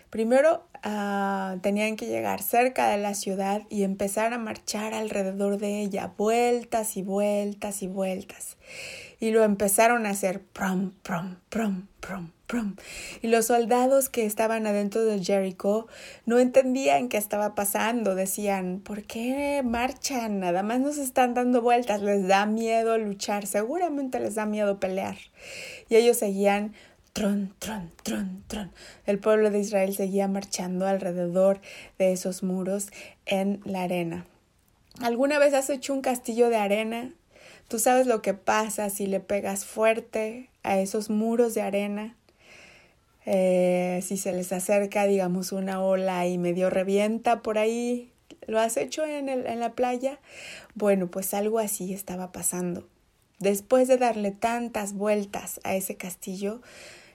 Primero 0.10 0.68
uh, 0.84 1.58
tenían 1.62 1.96
que 1.96 2.08
llegar 2.08 2.42
cerca 2.42 2.90
de 2.90 2.98
la 2.98 3.14
ciudad 3.14 3.62
y 3.70 3.84
empezar 3.84 4.34
a 4.34 4.38
marchar 4.38 4.94
alrededor 4.94 5.60
de 5.60 5.80
ella, 5.80 6.12
vueltas 6.18 6.98
y 6.98 7.02
vueltas 7.02 7.84
y 7.84 7.88
vueltas. 7.88 8.58
Y 9.22 9.32
lo 9.32 9.46
empezaron 9.46 10.06
a 10.06 10.10
hacer 10.10 10.42
prom, 10.42 10.92
prom, 11.04 11.38
prom, 11.50 11.88
prom, 12.02 12.32
prom. 12.48 12.76
Y 13.22 13.28
los 13.28 13.46
soldados 13.46 14.10
que 14.10 14.26
estaban 14.26 14.68
adentro 14.68 15.06
de 15.06 15.24
Jericho 15.24 15.88
no 16.26 16.40
entendían 16.40 17.08
qué 17.08 17.18
estaba 17.18 17.56
pasando. 17.56 18.16
Decían, 18.16 18.80
¿por 18.80 19.04
qué 19.04 19.62
marchan? 19.64 20.40
Nada 20.40 20.64
más 20.64 20.80
nos 20.80 20.98
están 20.98 21.34
dando 21.34 21.62
vueltas. 21.62 22.02
Les 22.02 22.28
da 22.28 22.46
miedo 22.46 22.98
luchar. 22.98 23.46
Seguramente 23.46 24.20
les 24.20 24.36
da 24.36 24.46
miedo 24.46 24.80
pelear. 24.80 25.18
Y 25.90 25.96
ellos 25.96 26.18
seguían 26.18 26.74
tron, 27.14 27.54
tron, 27.60 27.92
tron, 28.04 28.44
tron. 28.48 28.72
El 29.06 29.20
pueblo 29.20 29.52
de 29.52 29.60
Israel 29.60 29.96
seguía 29.96 30.28
marchando 30.28 30.88
alrededor 30.88 31.62
de 31.98 32.12
esos 32.12 32.44
muros 32.44 32.90
en 33.26 33.62
la 33.66 33.84
arena. 33.84 34.26
¿Alguna 35.02 35.40
vez 35.40 35.54
has 35.54 35.70
hecho 35.70 35.94
un 35.94 36.02
castillo 36.02 36.50
de 36.50 36.58
arena? 36.58 37.14
Tú 37.68 37.80
sabes 37.80 38.08
lo 38.08 38.22
que 38.22 38.34
pasa 38.34 38.90
si 38.90 39.08
le 39.08 39.20
pegas 39.20 39.64
fuerte 39.66 40.50
a 40.64 40.80
esos 40.80 41.10
muros 41.10 41.54
de 41.54 41.62
arena. 41.62 42.16
Eh, 43.26 44.02
si 44.04 44.18
se 44.18 44.34
les 44.34 44.52
acerca, 44.52 45.06
digamos, 45.06 45.52
una 45.52 45.82
ola 45.82 46.26
y 46.28 46.38
medio 46.38 46.70
revienta 46.70 47.42
por 47.42 47.58
ahí. 47.58 48.12
¿Lo 48.48 48.60
has 48.60 48.76
hecho 48.78 49.06
en, 49.06 49.30
el, 49.30 49.46
en 49.46 49.60
la 49.60 49.74
playa? 49.74 50.20
Bueno, 50.74 51.08
pues 51.08 51.34
algo 51.34 51.60
así 51.60 51.94
estaba 51.94 52.32
pasando. 52.32 52.88
Después 53.38 53.88
de 53.88 53.98
darle 53.98 54.32
tantas 54.32 54.94
vueltas 54.94 55.62
a 55.64 55.76
ese 55.76 55.96
castillo, 55.96 56.62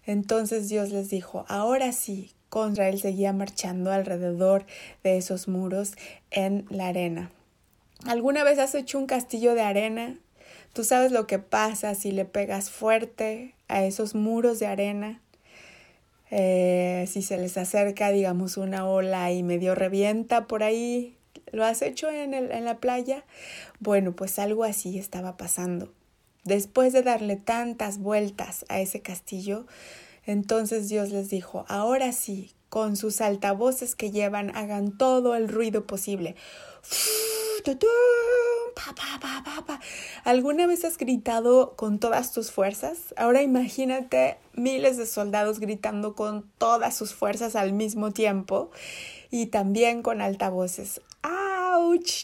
entonces 0.06 0.68
Dios 0.68 0.90
les 0.90 1.10
dijo, 1.10 1.44
ahora 1.48 1.92
sí, 1.92 2.32
contra 2.48 2.88
él 2.88 3.00
seguía 3.00 3.32
marchando 3.32 3.90
alrededor 3.90 4.66
de 5.02 5.16
esos 5.16 5.48
muros 5.48 5.94
en 6.30 6.66
la 6.70 6.88
arena. 6.88 7.30
¿Alguna 8.06 8.44
vez 8.44 8.58
has 8.58 8.74
hecho 8.74 8.98
un 8.98 9.06
castillo 9.06 9.54
de 9.54 9.62
arena? 9.62 10.18
Tú 10.72 10.84
sabes 10.84 11.10
lo 11.10 11.26
que 11.26 11.38
pasa 11.38 11.94
si 11.94 12.12
le 12.12 12.24
pegas 12.24 12.70
fuerte 12.70 13.54
a 13.68 13.84
esos 13.84 14.14
muros 14.14 14.58
de 14.58 14.66
arena. 14.66 15.20
Eh, 16.30 17.06
si 17.08 17.22
se 17.22 17.38
les 17.38 17.56
acerca, 17.56 18.10
digamos, 18.10 18.56
una 18.56 18.86
ola 18.86 19.32
y 19.32 19.42
medio 19.42 19.74
revienta 19.74 20.46
por 20.46 20.62
ahí. 20.62 21.16
¿Lo 21.52 21.64
has 21.64 21.80
hecho 21.80 22.10
en, 22.10 22.34
el, 22.34 22.50
en 22.50 22.64
la 22.64 22.78
playa? 22.78 23.24
Bueno, 23.78 24.12
pues 24.12 24.38
algo 24.38 24.64
así 24.64 24.98
estaba 24.98 25.36
pasando. 25.36 25.92
Después 26.44 26.92
de 26.92 27.02
darle 27.02 27.36
tantas 27.36 27.98
vueltas 27.98 28.64
a 28.68 28.80
ese 28.80 29.00
castillo, 29.00 29.66
entonces 30.26 30.88
Dios 30.88 31.10
les 31.10 31.30
dijo, 31.30 31.64
ahora 31.68 32.12
sí, 32.12 32.52
con 32.68 32.96
sus 32.96 33.20
altavoces 33.20 33.94
que 33.94 34.10
llevan, 34.10 34.54
hagan 34.56 34.96
todo 34.98 35.36
el 35.36 35.48
ruido 35.48 35.86
posible. 35.86 36.34
¿Alguna 40.24 40.66
vez 40.66 40.84
has 40.84 40.98
gritado 40.98 41.76
con 41.76 41.98
todas 41.98 42.32
tus 42.32 42.50
fuerzas? 42.50 43.14
Ahora 43.16 43.42
imagínate 43.42 44.38
miles 44.54 44.96
de 44.96 45.06
soldados 45.06 45.60
gritando 45.60 46.14
con 46.14 46.50
todas 46.58 46.96
sus 46.96 47.14
fuerzas 47.14 47.56
al 47.56 47.72
mismo 47.72 48.10
tiempo 48.10 48.70
y 49.30 49.46
también 49.46 50.02
con 50.02 50.20
altavoces. 50.20 51.00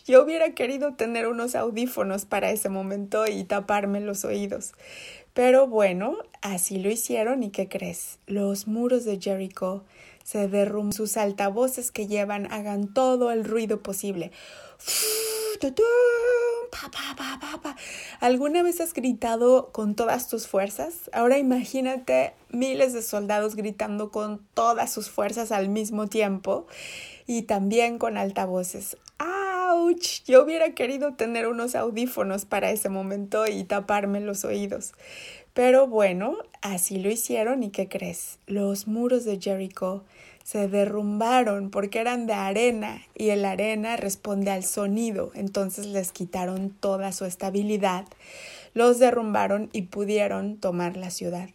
Yo 0.07 0.23
hubiera 0.25 0.55
querido 0.55 0.95
tener 0.95 1.27
unos 1.27 1.55
audífonos 1.55 2.25
para 2.25 2.51
ese 2.51 2.69
momento 2.69 3.27
y 3.27 3.45
taparme 3.45 4.01
los 4.01 4.25
oídos. 4.25 4.73
Pero 5.33 5.67
bueno, 5.67 6.17
así 6.43 6.79
lo 6.79 6.91
hicieron 6.91 7.43
y 7.43 7.51
¿qué 7.51 7.69
crees? 7.69 8.19
Los 8.27 8.67
muros 8.67 9.05
de 9.05 9.21
Jericho 9.21 9.85
se 10.25 10.49
derrumban, 10.49 10.93
sus 10.93 11.17
altavoces 11.17 11.91
que 11.91 12.07
llevan 12.07 12.53
hagan 12.53 12.93
todo 12.93 13.31
el 13.31 13.45
ruido 13.45 13.83
posible. 13.83 14.33
¿Alguna 18.21 18.63
vez 18.63 18.81
has 18.81 18.93
gritado 18.93 19.71
con 19.73 19.95
todas 19.95 20.29
tus 20.29 20.47
fuerzas? 20.47 21.11
Ahora 21.13 21.39
imagínate 21.39 22.35
miles 22.51 22.93
de 22.93 23.03
soldados 23.03 23.57
gritando 23.57 24.11
con 24.11 24.47
todas 24.55 24.93
sus 24.93 25.11
fuerzas 25.11 25.53
al 25.53 25.69
mismo 25.69 26.07
tiempo 26.07 26.67
y 27.27 27.43
también 27.43 27.99
con 27.99 28.17
altavoces. 28.17 28.97
¡Auch! 29.71 30.25
Yo 30.27 30.43
hubiera 30.43 30.75
querido 30.75 31.15
tener 31.15 31.47
unos 31.47 31.77
audífonos 31.77 32.45
para 32.45 32.73
ese 32.73 32.89
momento 32.89 33.47
y 33.47 33.63
taparme 33.63 34.21
los 34.21 34.45
oídos. 34.45 34.95
Pero 35.55 35.87
bueno, 35.87 36.39
así 36.61 36.99
lo 36.99 37.09
hicieron 37.09 37.63
y 37.63 37.71
¿qué 37.71 37.89
crees? 37.89 38.41
Los 38.49 38.89
muros 38.89 39.25
de 39.25 39.39
Jericho 39.41 40.03
se 40.43 40.67
derrumbaron 40.67 41.71
porque 41.71 42.01
eran 42.01 42.27
de 42.27 42.33
arena 42.33 43.03
y 43.15 43.29
el 43.29 43.45
arena 43.45 43.97
responde 43.97 44.51
al 44.51 44.65
sonido, 44.65 45.31
entonces 45.35 45.87
les 45.87 46.11
quitaron 46.11 46.71
toda 46.71 47.13
su 47.13 47.25
estabilidad, 47.25 48.07
los 48.75 48.99
derrumbaron 48.99 49.71
y 49.73 49.83
pudieron 49.83 50.57
tomar 50.57 50.97
la 50.97 51.11
ciudad. 51.11 51.49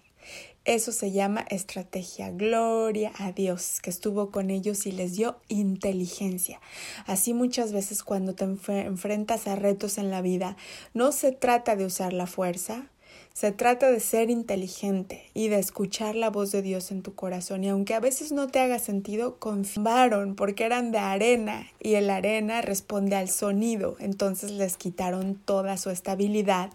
Eso 0.65 0.91
se 0.91 1.11
llama 1.11 1.45
estrategia. 1.51 2.31
Gloria 2.31 3.11
a 3.19 3.31
Dios 3.31 3.79
que 3.83 3.91
estuvo 3.91 4.31
con 4.31 4.49
ellos 4.49 4.87
y 4.87 4.91
les 4.91 5.15
dio 5.15 5.37
inteligencia. 5.47 6.59
Así 7.05 7.35
muchas 7.35 7.71
veces 7.71 8.01
cuando 8.01 8.33
te 8.33 8.45
enfrentas 8.45 9.45
a 9.45 9.55
retos 9.55 9.99
en 9.99 10.09
la 10.09 10.23
vida, 10.23 10.57
no 10.95 11.11
se 11.11 11.31
trata 11.31 11.75
de 11.75 11.85
usar 11.85 12.13
la 12.13 12.25
fuerza, 12.25 12.89
se 13.31 13.51
trata 13.51 13.91
de 13.91 13.99
ser 13.99 14.31
inteligente 14.31 15.29
y 15.35 15.49
de 15.49 15.59
escuchar 15.59 16.15
la 16.15 16.31
voz 16.31 16.51
de 16.51 16.63
Dios 16.63 16.89
en 16.89 17.03
tu 17.03 17.13
corazón. 17.13 17.63
Y 17.63 17.69
aunque 17.69 17.93
a 17.93 17.99
veces 17.99 18.31
no 18.31 18.47
te 18.47 18.57
haga 18.57 18.79
sentido, 18.79 19.37
confiaron 19.37 20.33
porque 20.33 20.63
eran 20.63 20.91
de 20.91 20.97
arena 20.97 21.67
y 21.79 21.93
el 21.93 22.09
arena 22.09 22.63
responde 22.63 23.15
al 23.15 23.29
sonido. 23.29 23.97
Entonces 23.99 24.49
les 24.49 24.77
quitaron 24.77 25.35
toda 25.35 25.77
su 25.77 25.91
estabilidad, 25.91 26.71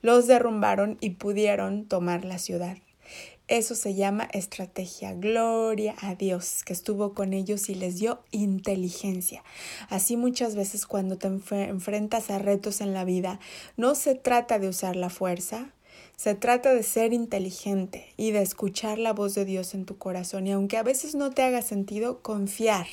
los 0.00 0.26
derrumbaron 0.26 0.96
y 1.02 1.10
pudieron 1.10 1.84
tomar 1.84 2.24
la 2.24 2.38
ciudad. 2.38 2.78
Eso 3.48 3.74
se 3.74 3.94
llama 3.94 4.28
estrategia. 4.32 5.14
Gloria 5.14 5.94
a 6.02 6.14
Dios 6.14 6.62
que 6.64 6.74
estuvo 6.74 7.14
con 7.14 7.32
ellos 7.32 7.70
y 7.70 7.74
les 7.74 7.98
dio 7.98 8.22
inteligencia. 8.30 9.42
Así 9.88 10.18
muchas 10.18 10.54
veces 10.54 10.84
cuando 10.84 11.16
te 11.16 11.28
enfrentas 11.28 12.28
a 12.28 12.38
retos 12.38 12.82
en 12.82 12.92
la 12.92 13.04
vida, 13.04 13.40
no 13.78 13.94
se 13.94 14.14
trata 14.14 14.58
de 14.58 14.68
usar 14.68 14.96
la 14.96 15.08
fuerza, 15.08 15.72
se 16.16 16.34
trata 16.34 16.74
de 16.74 16.82
ser 16.82 17.14
inteligente 17.14 18.12
y 18.18 18.32
de 18.32 18.42
escuchar 18.42 18.98
la 18.98 19.14
voz 19.14 19.34
de 19.34 19.46
Dios 19.46 19.72
en 19.72 19.86
tu 19.86 19.96
corazón. 19.96 20.46
Y 20.46 20.52
aunque 20.52 20.76
a 20.76 20.82
veces 20.82 21.14
no 21.14 21.30
te 21.30 21.42
haga 21.42 21.62
sentido, 21.62 22.20
confiar. 22.20 22.86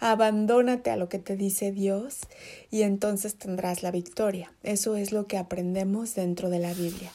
Abandónate 0.00 0.90
a 0.90 0.96
lo 0.96 1.08
que 1.08 1.20
te 1.20 1.36
dice 1.36 1.70
Dios 1.70 2.18
y 2.72 2.82
entonces 2.82 3.36
tendrás 3.36 3.84
la 3.84 3.92
victoria. 3.92 4.52
Eso 4.64 4.96
es 4.96 5.12
lo 5.12 5.26
que 5.26 5.38
aprendemos 5.38 6.16
dentro 6.16 6.50
de 6.50 6.58
la 6.58 6.74
Biblia. 6.74 7.12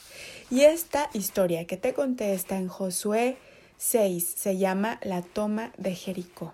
Y 0.50 0.62
esta 0.62 1.10
historia 1.14 1.66
que 1.66 1.76
te 1.76 1.94
conté 1.94 2.34
está 2.34 2.58
en 2.58 2.70
Josué 2.70 3.36
6, 3.78 4.34
se 4.38 4.58
llama 4.58 4.98
La 5.04 5.22
toma 5.22 5.74
de 5.78 5.94
Jericó. 5.94 6.54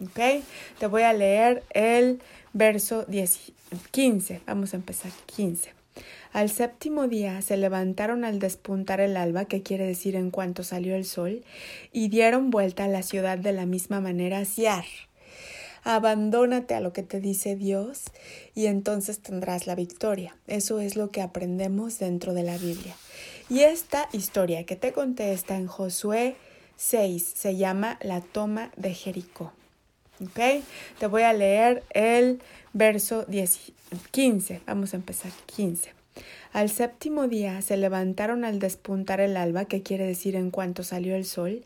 ¿Ok? 0.00 0.44
Te 0.78 0.86
voy 0.86 1.02
a 1.02 1.12
leer 1.12 1.64
el 1.70 2.20
verso 2.52 3.04
10, 3.04 3.52
15. 3.90 4.42
Vamos 4.46 4.74
a 4.74 4.76
empezar 4.76 5.10
15. 5.26 5.72
Al 6.32 6.50
séptimo 6.50 7.08
día 7.08 7.42
se 7.42 7.56
levantaron 7.56 8.24
al 8.24 8.38
despuntar 8.38 9.00
el 9.00 9.16
alba, 9.16 9.46
que 9.46 9.62
quiere 9.62 9.86
decir 9.86 10.14
en 10.14 10.30
cuanto 10.30 10.62
salió 10.62 10.94
el 10.94 11.04
sol, 11.04 11.42
y 11.92 12.08
dieron 12.08 12.50
vuelta 12.50 12.84
a 12.84 12.88
la 12.88 13.02
ciudad 13.02 13.38
de 13.38 13.52
la 13.52 13.66
misma 13.66 14.00
manera 14.00 14.40
hacia 14.40 14.84
Abandónate 15.88 16.74
a 16.74 16.80
lo 16.80 16.92
que 16.92 17.04
te 17.04 17.20
dice 17.20 17.54
Dios 17.54 18.06
y 18.56 18.66
entonces 18.66 19.20
tendrás 19.20 19.68
la 19.68 19.76
victoria. 19.76 20.36
Eso 20.48 20.80
es 20.80 20.96
lo 20.96 21.10
que 21.10 21.22
aprendemos 21.22 22.00
dentro 22.00 22.34
de 22.34 22.42
la 22.42 22.58
Biblia. 22.58 22.96
Y 23.48 23.60
esta 23.60 24.08
historia 24.10 24.66
que 24.66 24.74
te 24.74 24.92
conté 24.92 25.32
está 25.32 25.56
en 25.56 25.68
Josué 25.68 26.34
6, 26.74 27.34
se 27.36 27.54
llama 27.54 28.00
La 28.02 28.20
toma 28.20 28.72
de 28.76 28.94
Jericó. 28.94 29.52
¿Ok? 30.20 30.64
Te 30.98 31.06
voy 31.06 31.22
a 31.22 31.32
leer 31.32 31.84
el 31.90 32.42
verso 32.72 33.24
10, 33.24 33.72
15. 34.10 34.62
Vamos 34.66 34.92
a 34.92 34.96
empezar 34.96 35.30
15. 35.54 35.92
Al 36.56 36.70
séptimo 36.70 37.28
día 37.28 37.60
se 37.60 37.76
levantaron 37.76 38.42
al 38.42 38.60
despuntar 38.60 39.20
el 39.20 39.36
alba, 39.36 39.66
que 39.66 39.82
quiere 39.82 40.06
decir 40.06 40.36
en 40.36 40.50
cuanto 40.50 40.84
salió 40.84 41.14
el 41.14 41.26
sol, 41.26 41.62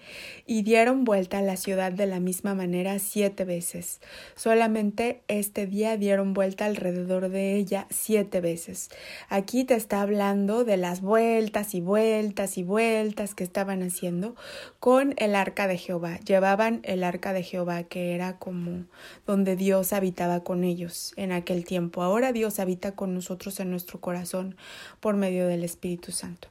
y 0.47 0.63
dieron 0.63 1.05
vuelta 1.05 1.39
a 1.39 1.43
la 1.43 1.57
ciudad 1.57 1.93
de 1.93 2.07
la 2.07 2.19
misma 2.19 2.57
manera 2.57 2.99
siete 2.99 3.45
veces. 3.45 4.01
Solamente 4.35 5.23
este 5.29 5.69
día 5.69 5.97
dieron 5.97 6.35
vuelta 6.35 6.65
alrededor 6.65 7.29
de 7.29 7.55
ella 7.55 7.87
siete 7.89 8.41
veces. 8.41 8.89
Aquí 9.29 9.63
te 9.63 9.77
está 9.77 10.03
hablando 10.03 10.65
de 10.65 10.77
las 10.77 11.03
vueltas 11.03 11.77
y 11.77 11.81
vueltas 11.81 12.59
y 12.59 12.65
vueltas 12.65 13.37
que 13.37 13.45
estaban 13.45 13.85
haciendo 13.85 14.35
con 14.81 15.15
el 15.19 15.37
arca 15.37 15.69
de 15.69 15.79
Jehová. 15.79 16.19
Llevaban 16.27 16.81
el 16.83 17.05
arca 17.05 17.33
de 17.33 17.45
Jehová, 17.45 17.85
que 17.85 18.17
era 18.17 18.39
como 18.39 18.87
donde 19.25 19.55
Dios 19.55 19.93
habitaba 19.93 20.43
con 20.43 20.65
ellos 20.65 21.13
en 21.15 21.31
aquel 21.31 21.65
tiempo. 21.65 22.03
Ahora 22.03 22.33
Dios 22.33 22.59
habita 22.59 22.97
con 22.97 23.15
nosotros 23.15 23.61
en 23.61 23.71
nuestro 23.71 24.01
corazón 24.01 24.57
por 25.01 25.17
medio 25.17 25.47
del 25.47 25.65
Espíritu 25.65 26.13
Santo. 26.13 26.49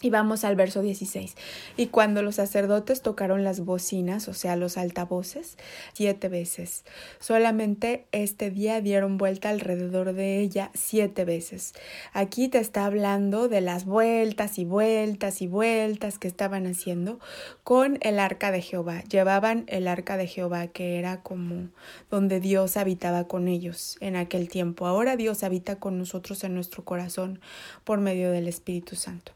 Y 0.00 0.10
vamos 0.10 0.44
al 0.44 0.56
verso 0.56 0.82
16. 0.82 1.34
Y 1.76 1.86
cuando 1.86 2.20
los 2.22 2.34
sacerdotes 2.34 3.00
tocaron 3.00 3.44
las 3.44 3.60
bocinas, 3.60 4.28
o 4.28 4.34
sea, 4.34 4.56
los 4.56 4.76
altavoces, 4.76 5.56
siete 5.92 6.28
veces. 6.28 6.84
Solamente 7.20 8.06
este 8.12 8.50
día 8.50 8.80
dieron 8.80 9.18
vuelta 9.18 9.48
alrededor 9.50 10.12
de 10.12 10.40
ella 10.40 10.70
siete 10.74 11.24
veces. 11.24 11.72
Aquí 12.12 12.48
te 12.48 12.58
está 12.58 12.84
hablando 12.86 13.48
de 13.48 13.60
las 13.60 13.86
vueltas 13.86 14.58
y 14.58 14.64
vueltas 14.64 15.40
y 15.40 15.46
vueltas 15.46 16.18
que 16.18 16.28
estaban 16.28 16.66
haciendo 16.66 17.20
con 17.62 17.98
el 18.02 18.18
arca 18.18 18.50
de 18.50 18.62
Jehová. 18.62 19.04
Llevaban 19.04 19.64
el 19.68 19.88
arca 19.88 20.16
de 20.16 20.26
Jehová, 20.26 20.66
que 20.66 20.98
era 20.98 21.22
como 21.22 21.68
donde 22.10 22.40
Dios 22.40 22.76
habitaba 22.76 23.26
con 23.28 23.48
ellos 23.48 23.96
en 24.00 24.16
aquel 24.16 24.48
tiempo. 24.48 24.86
Ahora 24.86 25.16
Dios 25.16 25.44
habita 25.44 25.76
con 25.76 25.98
nosotros 25.98 26.44
en 26.44 26.54
nuestro 26.54 26.84
corazón 26.84 27.40
por 27.84 28.00
medio 28.00 28.30
del 28.32 28.48
Espíritu 28.48 28.96
Santo. 28.96 29.32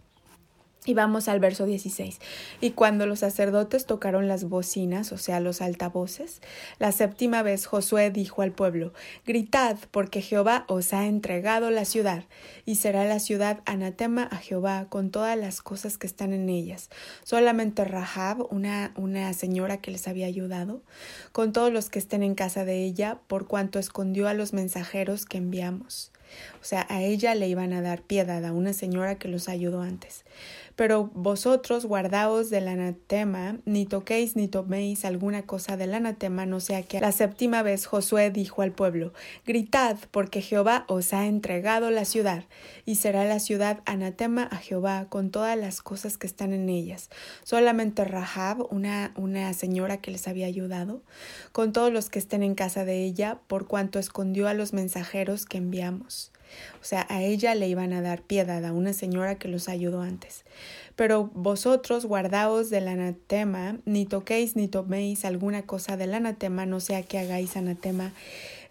Y 0.88 0.94
vamos 0.94 1.28
al 1.28 1.38
verso 1.38 1.66
16. 1.66 2.18
Y 2.62 2.70
cuando 2.70 3.04
los 3.04 3.18
sacerdotes 3.18 3.84
tocaron 3.84 4.26
las 4.26 4.44
bocinas, 4.44 5.12
o 5.12 5.18
sea, 5.18 5.38
los 5.38 5.60
altavoces, 5.60 6.40
la 6.78 6.92
séptima 6.92 7.42
vez 7.42 7.66
Josué 7.66 8.10
dijo 8.10 8.40
al 8.40 8.52
pueblo, 8.52 8.94
Gritad, 9.26 9.76
porque 9.90 10.22
Jehová 10.22 10.64
os 10.66 10.94
ha 10.94 11.04
entregado 11.04 11.70
la 11.70 11.84
ciudad, 11.84 12.24
y 12.64 12.76
será 12.76 13.04
la 13.04 13.20
ciudad 13.20 13.60
anatema 13.66 14.22
a 14.22 14.38
Jehová 14.38 14.86
con 14.88 15.10
todas 15.10 15.36
las 15.36 15.60
cosas 15.60 15.98
que 15.98 16.06
están 16.06 16.32
en 16.32 16.48
ellas. 16.48 16.88
Solamente 17.22 17.84
Rahab, 17.84 18.46
una, 18.50 18.94
una 18.96 19.30
señora 19.34 19.82
que 19.82 19.90
les 19.90 20.08
había 20.08 20.24
ayudado, 20.24 20.80
con 21.32 21.52
todos 21.52 21.70
los 21.70 21.90
que 21.90 21.98
estén 21.98 22.22
en 22.22 22.34
casa 22.34 22.64
de 22.64 22.82
ella, 22.82 23.18
por 23.26 23.46
cuanto 23.46 23.78
escondió 23.78 24.26
a 24.26 24.32
los 24.32 24.54
mensajeros 24.54 25.26
que 25.26 25.36
enviamos. 25.36 26.12
O 26.60 26.64
sea, 26.64 26.86
a 26.88 27.02
ella 27.02 27.34
le 27.34 27.48
iban 27.48 27.72
a 27.72 27.82
dar 27.82 28.02
piedad, 28.02 28.44
a 28.44 28.52
una 28.52 28.72
señora 28.72 29.16
que 29.16 29.28
los 29.28 29.48
ayudó 29.48 29.82
antes. 29.82 30.24
Pero 30.78 31.10
vosotros 31.12 31.86
guardaos 31.86 32.50
del 32.50 32.68
anatema, 32.68 33.58
ni 33.64 33.84
toquéis 33.84 34.36
ni 34.36 34.46
toméis 34.46 35.04
alguna 35.04 35.42
cosa 35.42 35.76
del 35.76 35.92
anatema, 35.92 36.46
no 36.46 36.60
sea 36.60 36.84
que 36.84 37.00
la 37.00 37.10
séptima 37.10 37.64
vez 37.64 37.84
Josué 37.84 38.30
dijo 38.30 38.62
al 38.62 38.70
pueblo, 38.70 39.12
Gritad, 39.44 39.96
porque 40.12 40.40
Jehová 40.40 40.84
os 40.86 41.12
ha 41.12 41.26
entregado 41.26 41.90
la 41.90 42.04
ciudad, 42.04 42.44
y 42.86 42.94
será 42.94 43.24
la 43.24 43.40
ciudad 43.40 43.80
anatema 43.86 44.44
a 44.44 44.58
Jehová 44.58 45.06
con 45.08 45.32
todas 45.32 45.58
las 45.58 45.82
cosas 45.82 46.16
que 46.16 46.28
están 46.28 46.52
en 46.52 46.68
ellas. 46.68 47.10
Solamente 47.42 48.04
Rahab, 48.04 48.72
una, 48.72 49.12
una 49.16 49.52
señora 49.54 49.96
que 49.96 50.12
les 50.12 50.28
había 50.28 50.46
ayudado, 50.46 51.02
con 51.50 51.72
todos 51.72 51.92
los 51.92 52.08
que 52.08 52.20
estén 52.20 52.44
en 52.44 52.54
casa 52.54 52.84
de 52.84 53.02
ella, 53.02 53.40
por 53.48 53.66
cuanto 53.66 53.98
escondió 53.98 54.46
a 54.46 54.54
los 54.54 54.72
mensajeros 54.72 55.44
que 55.44 55.58
enviamos. 55.58 56.30
O 56.80 56.84
sea, 56.84 57.06
a 57.08 57.22
ella 57.22 57.54
le 57.54 57.68
iban 57.68 57.92
a 57.92 58.02
dar 58.02 58.22
piedad, 58.22 58.64
a 58.64 58.72
una 58.72 58.92
señora 58.92 59.36
que 59.36 59.48
los 59.48 59.68
ayudó 59.68 60.02
antes. 60.02 60.44
Pero 60.96 61.30
vosotros 61.34 62.06
guardaos 62.06 62.70
del 62.70 62.88
anatema, 62.88 63.78
ni 63.84 64.04
toquéis 64.04 64.56
ni 64.56 64.68
toméis 64.68 65.24
alguna 65.24 65.62
cosa 65.62 65.96
del 65.96 66.14
anatema, 66.14 66.66
no 66.66 66.80
sea 66.80 67.02
que 67.02 67.18
hagáis 67.18 67.56
anatema 67.56 68.12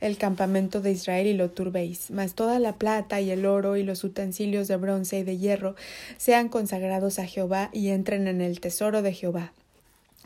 el 0.01 0.17
campamento 0.17 0.81
de 0.81 0.91
Israel 0.91 1.27
y 1.27 1.33
lo 1.33 1.49
turbéis. 1.49 2.11
Mas 2.11 2.33
toda 2.33 2.59
la 2.59 2.73
plata 2.73 3.21
y 3.21 3.31
el 3.31 3.45
oro 3.45 3.77
y 3.77 3.83
los 3.83 4.03
utensilios 4.03 4.67
de 4.67 4.77
bronce 4.77 5.19
y 5.19 5.23
de 5.23 5.37
hierro 5.37 5.75
sean 6.17 6.49
consagrados 6.49 7.19
a 7.19 7.25
Jehová 7.25 7.69
y 7.73 7.89
entren 7.89 8.27
en 8.27 8.41
el 8.41 8.59
tesoro 8.59 9.01
de 9.01 9.13
Jehová. 9.13 9.53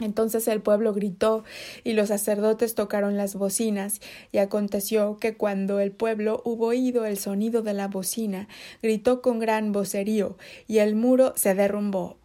Entonces 0.02 0.48
el 0.48 0.62
pueblo 0.62 0.94
gritó 0.94 1.44
y 1.84 1.94
los 1.94 2.10
sacerdotes 2.10 2.76
tocaron 2.76 3.18
las 3.18 3.36
bocinas 3.36 4.02
y 4.32 4.40
aconteció 4.40 5.18
que 5.18 5.36
cuando 5.36 5.80
el 5.80 5.92
pueblo 5.92 6.42
hubo 6.44 6.68
oído 6.68 7.06
el 7.06 7.18
sonido 7.18 7.62
de 7.62 7.74
la 7.74 7.88
bocina, 7.88 8.48
gritó 8.82 9.22
con 9.22 9.40
gran 9.40 9.72
vocerío 9.72 10.38
y 10.68 10.80
el 10.80 10.96
muro 10.96 11.34
se 11.36 11.56
derrumbó. 11.56 12.18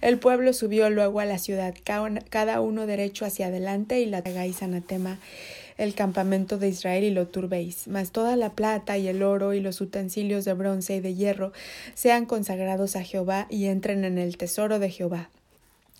El 0.00 0.18
pueblo 0.18 0.52
subió 0.52 0.90
luego 0.90 1.20
a 1.20 1.24
la 1.24 1.38
ciudad, 1.38 1.74
cada 1.82 2.60
uno 2.60 2.86
derecho 2.86 3.24
hacia 3.24 3.46
adelante 3.46 4.00
y 4.00 4.06
la 4.06 4.18
hagáis 4.18 4.62
anatema 4.62 5.18
el 5.76 5.94
campamento 5.94 6.58
de 6.58 6.68
Israel 6.68 7.04
y 7.04 7.10
lo 7.10 7.26
turbéis, 7.26 7.88
mas 7.88 8.12
toda 8.12 8.36
la 8.36 8.50
plata 8.50 8.96
y 8.96 9.08
el 9.08 9.22
oro 9.22 9.54
y 9.54 9.60
los 9.60 9.80
utensilios 9.80 10.44
de 10.44 10.54
bronce 10.54 10.96
y 10.96 11.00
de 11.00 11.14
hierro 11.14 11.52
sean 11.94 12.26
consagrados 12.26 12.96
a 12.96 13.02
Jehová 13.02 13.46
y 13.50 13.66
entren 13.66 14.04
en 14.04 14.18
el 14.18 14.36
tesoro 14.36 14.78
de 14.78 14.90
Jehová. 14.90 15.30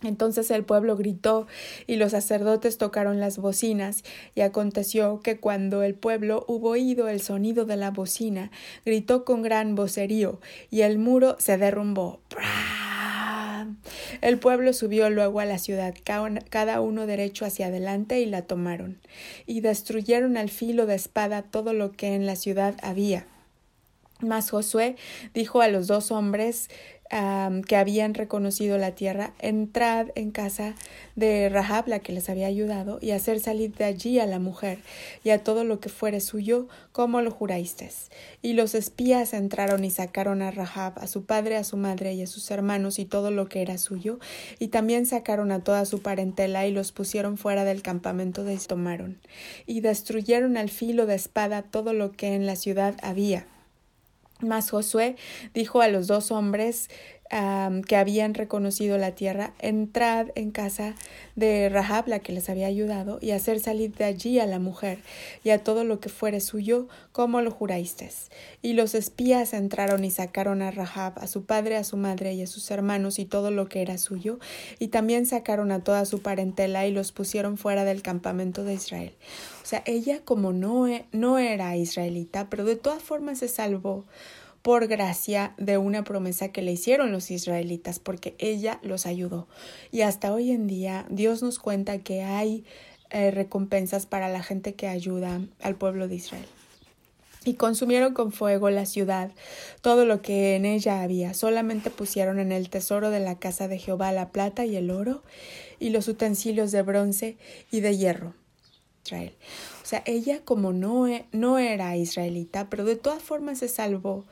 Entonces 0.02 0.50
el 0.50 0.64
pueblo 0.64 0.96
gritó 0.96 1.46
y 1.86 1.96
los 1.96 2.12
sacerdotes 2.12 2.76
tocaron 2.78 3.20
las 3.20 3.38
bocinas 3.38 4.04
y 4.34 4.42
aconteció 4.42 5.20
que 5.20 5.38
cuando 5.38 5.82
el 5.82 5.94
pueblo 5.94 6.44
hubo 6.46 6.70
oído 6.70 7.08
el 7.08 7.20
sonido 7.20 7.64
de 7.64 7.76
la 7.76 7.90
bocina, 7.90 8.50
gritó 8.84 9.24
con 9.24 9.42
gran 9.42 9.74
vocerío 9.74 10.40
y 10.70 10.82
el 10.82 10.98
muro 10.98 11.36
se 11.38 11.56
derrumbó. 11.56 12.20
El 14.20 14.38
pueblo 14.38 14.72
subió 14.72 15.10
luego 15.10 15.40
a 15.40 15.44
la 15.44 15.58
ciudad, 15.58 15.94
cada 16.02 16.80
uno 16.80 17.06
derecho 17.06 17.44
hacia 17.44 17.66
adelante, 17.66 18.20
y 18.20 18.26
la 18.26 18.42
tomaron, 18.42 18.98
y 19.46 19.60
destruyeron 19.60 20.36
al 20.36 20.50
filo 20.50 20.86
de 20.86 20.94
espada 20.94 21.42
todo 21.42 21.72
lo 21.72 21.92
que 21.92 22.14
en 22.14 22.26
la 22.26 22.36
ciudad 22.36 22.74
había. 22.82 23.26
Mas 24.20 24.50
Josué 24.50 24.96
dijo 25.34 25.60
a 25.60 25.68
los 25.68 25.86
dos 25.86 26.10
hombres 26.10 26.70
que 27.66 27.76
habían 27.76 28.14
reconocido 28.14 28.76
la 28.76 28.96
tierra, 28.96 29.34
entrad 29.38 30.08
en 30.16 30.32
casa 30.32 30.74
de 31.14 31.48
Rahab, 31.48 31.86
la 31.86 32.00
que 32.00 32.12
les 32.12 32.28
había 32.28 32.48
ayudado, 32.48 32.98
y 33.00 33.12
hacer 33.12 33.38
salir 33.38 33.72
de 33.74 33.84
allí 33.84 34.18
a 34.18 34.26
la 34.26 34.40
mujer 34.40 34.78
y 35.22 35.30
a 35.30 35.44
todo 35.44 35.62
lo 35.62 35.78
que 35.78 35.90
fuere 35.90 36.18
suyo, 36.18 36.66
como 36.90 37.20
lo 37.20 37.30
jurasteis. 37.30 38.10
Y 38.42 38.54
los 38.54 38.74
espías 38.74 39.32
entraron 39.32 39.84
y 39.84 39.90
sacaron 39.90 40.42
a 40.42 40.50
Rahab, 40.50 40.94
a 40.96 41.06
su 41.06 41.24
padre, 41.24 41.56
a 41.56 41.62
su 41.62 41.76
madre 41.76 42.14
y 42.14 42.22
a 42.22 42.26
sus 42.26 42.50
hermanos 42.50 42.98
y 42.98 43.04
todo 43.04 43.30
lo 43.30 43.48
que 43.48 43.62
era 43.62 43.78
suyo, 43.78 44.18
y 44.58 44.68
también 44.68 45.06
sacaron 45.06 45.52
a 45.52 45.62
toda 45.62 45.84
su 45.84 46.02
parentela 46.02 46.66
y 46.66 46.72
los 46.72 46.90
pusieron 46.90 47.36
fuera 47.36 47.64
del 47.64 47.82
campamento 47.82 48.42
de 48.42 48.54
tomaron, 48.64 49.18
y 49.66 49.80
destruyeron 49.82 50.56
al 50.56 50.70
filo 50.70 51.06
de 51.06 51.14
espada 51.14 51.62
todo 51.62 51.92
lo 51.92 52.12
que 52.12 52.34
en 52.34 52.46
la 52.46 52.56
ciudad 52.56 52.96
había 53.02 53.46
mas 54.40 54.70
Josué 54.70 55.16
dijo 55.52 55.80
a 55.80 55.88
los 55.88 56.06
dos 56.06 56.30
hombres 56.30 56.88
que 57.86 57.96
habían 57.96 58.34
reconocido 58.34 58.96
la 58.96 59.16
tierra, 59.16 59.54
entrad 59.58 60.28
en 60.36 60.52
casa 60.52 60.94
de 61.34 61.68
Rahab, 61.68 62.06
la 62.06 62.20
que 62.20 62.32
les 62.32 62.48
había 62.48 62.68
ayudado, 62.68 63.18
y 63.20 63.32
hacer 63.32 63.58
salir 63.58 63.92
de 63.94 64.04
allí 64.04 64.38
a 64.38 64.46
la 64.46 64.60
mujer 64.60 64.98
y 65.42 65.50
a 65.50 65.64
todo 65.64 65.82
lo 65.82 65.98
que 65.98 66.10
fuere 66.10 66.40
suyo, 66.40 66.86
como 67.10 67.40
lo 67.40 67.50
jurasteis. 67.50 68.30
Y 68.62 68.74
los 68.74 68.94
espías 68.94 69.52
entraron 69.52 70.04
y 70.04 70.12
sacaron 70.12 70.62
a 70.62 70.70
Rahab, 70.70 71.14
a 71.16 71.26
su 71.26 71.44
padre, 71.44 71.76
a 71.76 71.82
su 71.82 71.96
madre 71.96 72.34
y 72.34 72.42
a 72.42 72.46
sus 72.46 72.70
hermanos 72.70 73.18
y 73.18 73.24
todo 73.24 73.50
lo 73.50 73.68
que 73.68 73.82
era 73.82 73.98
suyo, 73.98 74.38
y 74.78 74.88
también 74.88 75.26
sacaron 75.26 75.72
a 75.72 75.82
toda 75.82 76.04
su 76.04 76.22
parentela 76.22 76.86
y 76.86 76.92
los 76.92 77.10
pusieron 77.10 77.56
fuera 77.56 77.84
del 77.84 78.02
campamento 78.02 78.62
de 78.62 78.74
Israel. 78.74 79.12
O 79.64 79.66
sea, 79.66 79.82
ella 79.86 80.20
como 80.24 80.52
no, 80.52 80.86
e, 80.86 81.06
no 81.10 81.38
era 81.38 81.76
israelita, 81.76 82.48
pero 82.48 82.64
de 82.64 82.76
todas 82.76 83.02
formas 83.02 83.38
se 83.38 83.48
salvó 83.48 84.04
por 84.64 84.86
gracia 84.86 85.52
de 85.58 85.76
una 85.76 86.04
promesa 86.04 86.48
que 86.48 86.62
le 86.62 86.72
hicieron 86.72 87.12
los 87.12 87.30
israelitas, 87.30 87.98
porque 87.98 88.34
ella 88.38 88.80
los 88.82 89.04
ayudó. 89.04 89.46
Y 89.92 90.00
hasta 90.00 90.32
hoy 90.32 90.52
en 90.52 90.66
día 90.66 91.04
Dios 91.10 91.42
nos 91.42 91.58
cuenta 91.58 91.98
que 91.98 92.22
hay 92.22 92.64
eh, 93.10 93.30
recompensas 93.30 94.06
para 94.06 94.30
la 94.30 94.42
gente 94.42 94.72
que 94.72 94.88
ayuda 94.88 95.42
al 95.60 95.76
pueblo 95.76 96.08
de 96.08 96.14
Israel. 96.14 96.46
Y 97.44 97.54
consumieron 97.54 98.14
con 98.14 98.32
fuego 98.32 98.70
la 98.70 98.86
ciudad, 98.86 99.32
todo 99.82 100.06
lo 100.06 100.22
que 100.22 100.56
en 100.56 100.64
ella 100.64 101.02
había. 101.02 101.34
Solamente 101.34 101.90
pusieron 101.90 102.38
en 102.38 102.50
el 102.50 102.70
tesoro 102.70 103.10
de 103.10 103.20
la 103.20 103.38
casa 103.38 103.68
de 103.68 103.78
Jehová 103.78 104.12
la 104.12 104.30
plata 104.30 104.64
y 104.64 104.76
el 104.76 104.90
oro, 104.90 105.22
y 105.78 105.90
los 105.90 106.08
utensilios 106.08 106.72
de 106.72 106.80
bronce 106.80 107.36
y 107.70 107.80
de 107.80 107.98
hierro. 107.98 108.32
Israel. 109.04 109.34
O 109.82 109.86
sea, 109.86 110.02
ella 110.06 110.40
como 110.44 110.72
no, 110.72 111.06
e, 111.06 111.26
no 111.32 111.58
era 111.58 111.96
israelita, 111.96 112.68
pero 112.70 112.84
de 112.84 112.96
todas 112.96 113.22
formas 113.22 113.58
se 113.58 113.68
salvó 113.68 114.24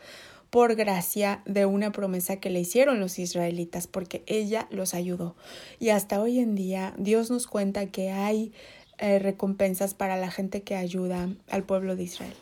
por 0.50 0.74
gracia 0.74 1.42
de 1.46 1.64
una 1.64 1.92
promesa 1.92 2.36
que 2.36 2.50
le 2.50 2.60
hicieron 2.60 3.00
los 3.00 3.18
israelitas, 3.18 3.86
porque 3.86 4.22
ella 4.26 4.66
los 4.70 4.92
ayudó. 4.92 5.34
Y 5.78 5.90
hasta 5.90 6.20
hoy 6.20 6.40
en 6.40 6.54
día 6.54 6.94
Dios 6.98 7.30
nos 7.30 7.46
cuenta 7.46 7.86
que 7.86 8.10
hay 8.10 8.52
eh, 8.98 9.18
recompensas 9.18 9.94
para 9.94 10.16
la 10.16 10.30
gente 10.30 10.62
que 10.62 10.76
ayuda 10.76 11.28
al 11.48 11.64
pueblo 11.64 11.96
de 11.96 12.04
Israel. 12.04 12.34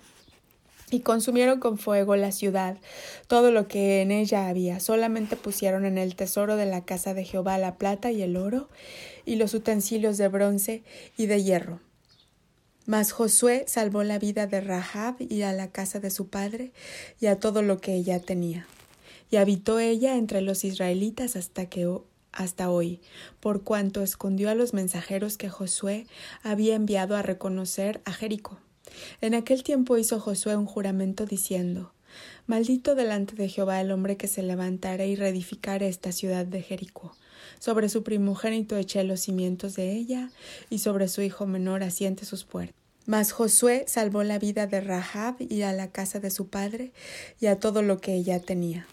y 0.93 1.01
consumieron 1.01 1.61
con 1.61 1.79
fuego 1.79 2.17
la 2.17 2.33
ciudad, 2.33 2.77
todo 3.29 3.53
lo 3.53 3.69
que 3.69 4.03
en 4.03 4.11
ella 4.11 4.49
había. 4.49 4.81
Solamente 4.81 5.37
pusieron 5.37 5.85
en 5.85 5.99
el 5.99 6.17
tesoro 6.17 6.57
de 6.57 6.67
la 6.67 6.85
casa 6.85 7.15
de 7.15 7.23
Jehová 7.25 7.59
la 7.59 7.77
plata 7.77 8.11
y 8.11 8.23
el 8.23 8.37
oro, 8.37 8.69
y 9.25 9.37
los 9.37 9.55
utensilios 9.55 10.19
de 10.19 10.27
bronce 10.27 10.83
y 11.17 11.27
de 11.27 11.45
hierro. 11.45 11.79
Mas 12.91 13.13
Josué 13.13 13.67
salvó 13.69 14.03
la 14.03 14.19
vida 14.19 14.49
de 14.49 14.61
Rahab 14.61 15.15
y 15.21 15.43
a 15.43 15.53
la 15.53 15.71
casa 15.71 16.01
de 16.01 16.11
su 16.11 16.27
padre 16.27 16.73
y 17.21 17.27
a 17.27 17.39
todo 17.39 17.63
lo 17.63 17.81
que 17.81 17.95
ella 17.95 18.19
tenía. 18.19 18.67
Y 19.31 19.37
habitó 19.37 19.79
ella 19.79 20.17
entre 20.17 20.41
los 20.41 20.65
israelitas 20.65 21.37
hasta 21.37 21.67
que 21.67 21.89
hasta 22.33 22.69
hoy, 22.69 23.01
por 23.39 23.63
cuanto 23.63 24.03
escondió 24.03 24.51
a 24.51 24.57
los 24.57 24.75
mensajeros 24.75 25.37
que 25.37 25.49
Josué 25.49 26.09
había 26.43 26.75
enviado 26.75 27.15
a 27.15 27.23
reconocer 27.23 28.01
a 28.07 28.13
Jericó. 28.13 28.59
En 29.21 29.35
aquel 29.35 29.63
tiempo 29.63 29.97
hizo 29.97 30.19
Josué 30.19 30.57
un 30.57 30.67
juramento 30.67 31.27
diciendo 31.27 31.93
Maldito 32.49 32.97
delante 32.97 33.37
de 33.37 33.49
Jehová 33.49 33.81
el 33.81 33.93
hombre 33.93 34.17
que 34.17 34.27
se 34.27 34.43
levantare 34.43 35.07
y 35.07 35.15
reedificare 35.15 35.87
esta 35.87 36.11
ciudad 36.11 36.45
de 36.45 36.61
Jericó. 36.61 37.15
Sobre 37.61 37.89
su 37.89 38.03
primogénito 38.03 38.77
eché 38.77 39.05
los 39.05 39.21
cimientos 39.21 39.77
de 39.77 39.93
ella, 39.93 40.31
y 40.71 40.79
sobre 40.81 41.07
su 41.07 41.23
hijo 41.23 41.47
menor 41.47 41.85
asiente 41.85 42.25
sus 42.25 42.45
puertas. 42.45 42.80
Mas 43.07 43.33
Josué 43.33 43.85
salvó 43.87 44.23
la 44.23 44.39
vida 44.39 44.67
de 44.67 44.81
Rahab 44.81 45.37
y 45.39 45.63
a 45.63 45.73
la 45.73 45.91
casa 45.91 46.21
de 46.21 46.31
su 46.31 46.49
padre 46.49 46.93
y 47.41 47.47
a 47.47 47.59
todo 47.59 47.83
lo 47.83 47.99
que 48.01 48.15
ella 48.15 48.41
tenía. 48.41 48.87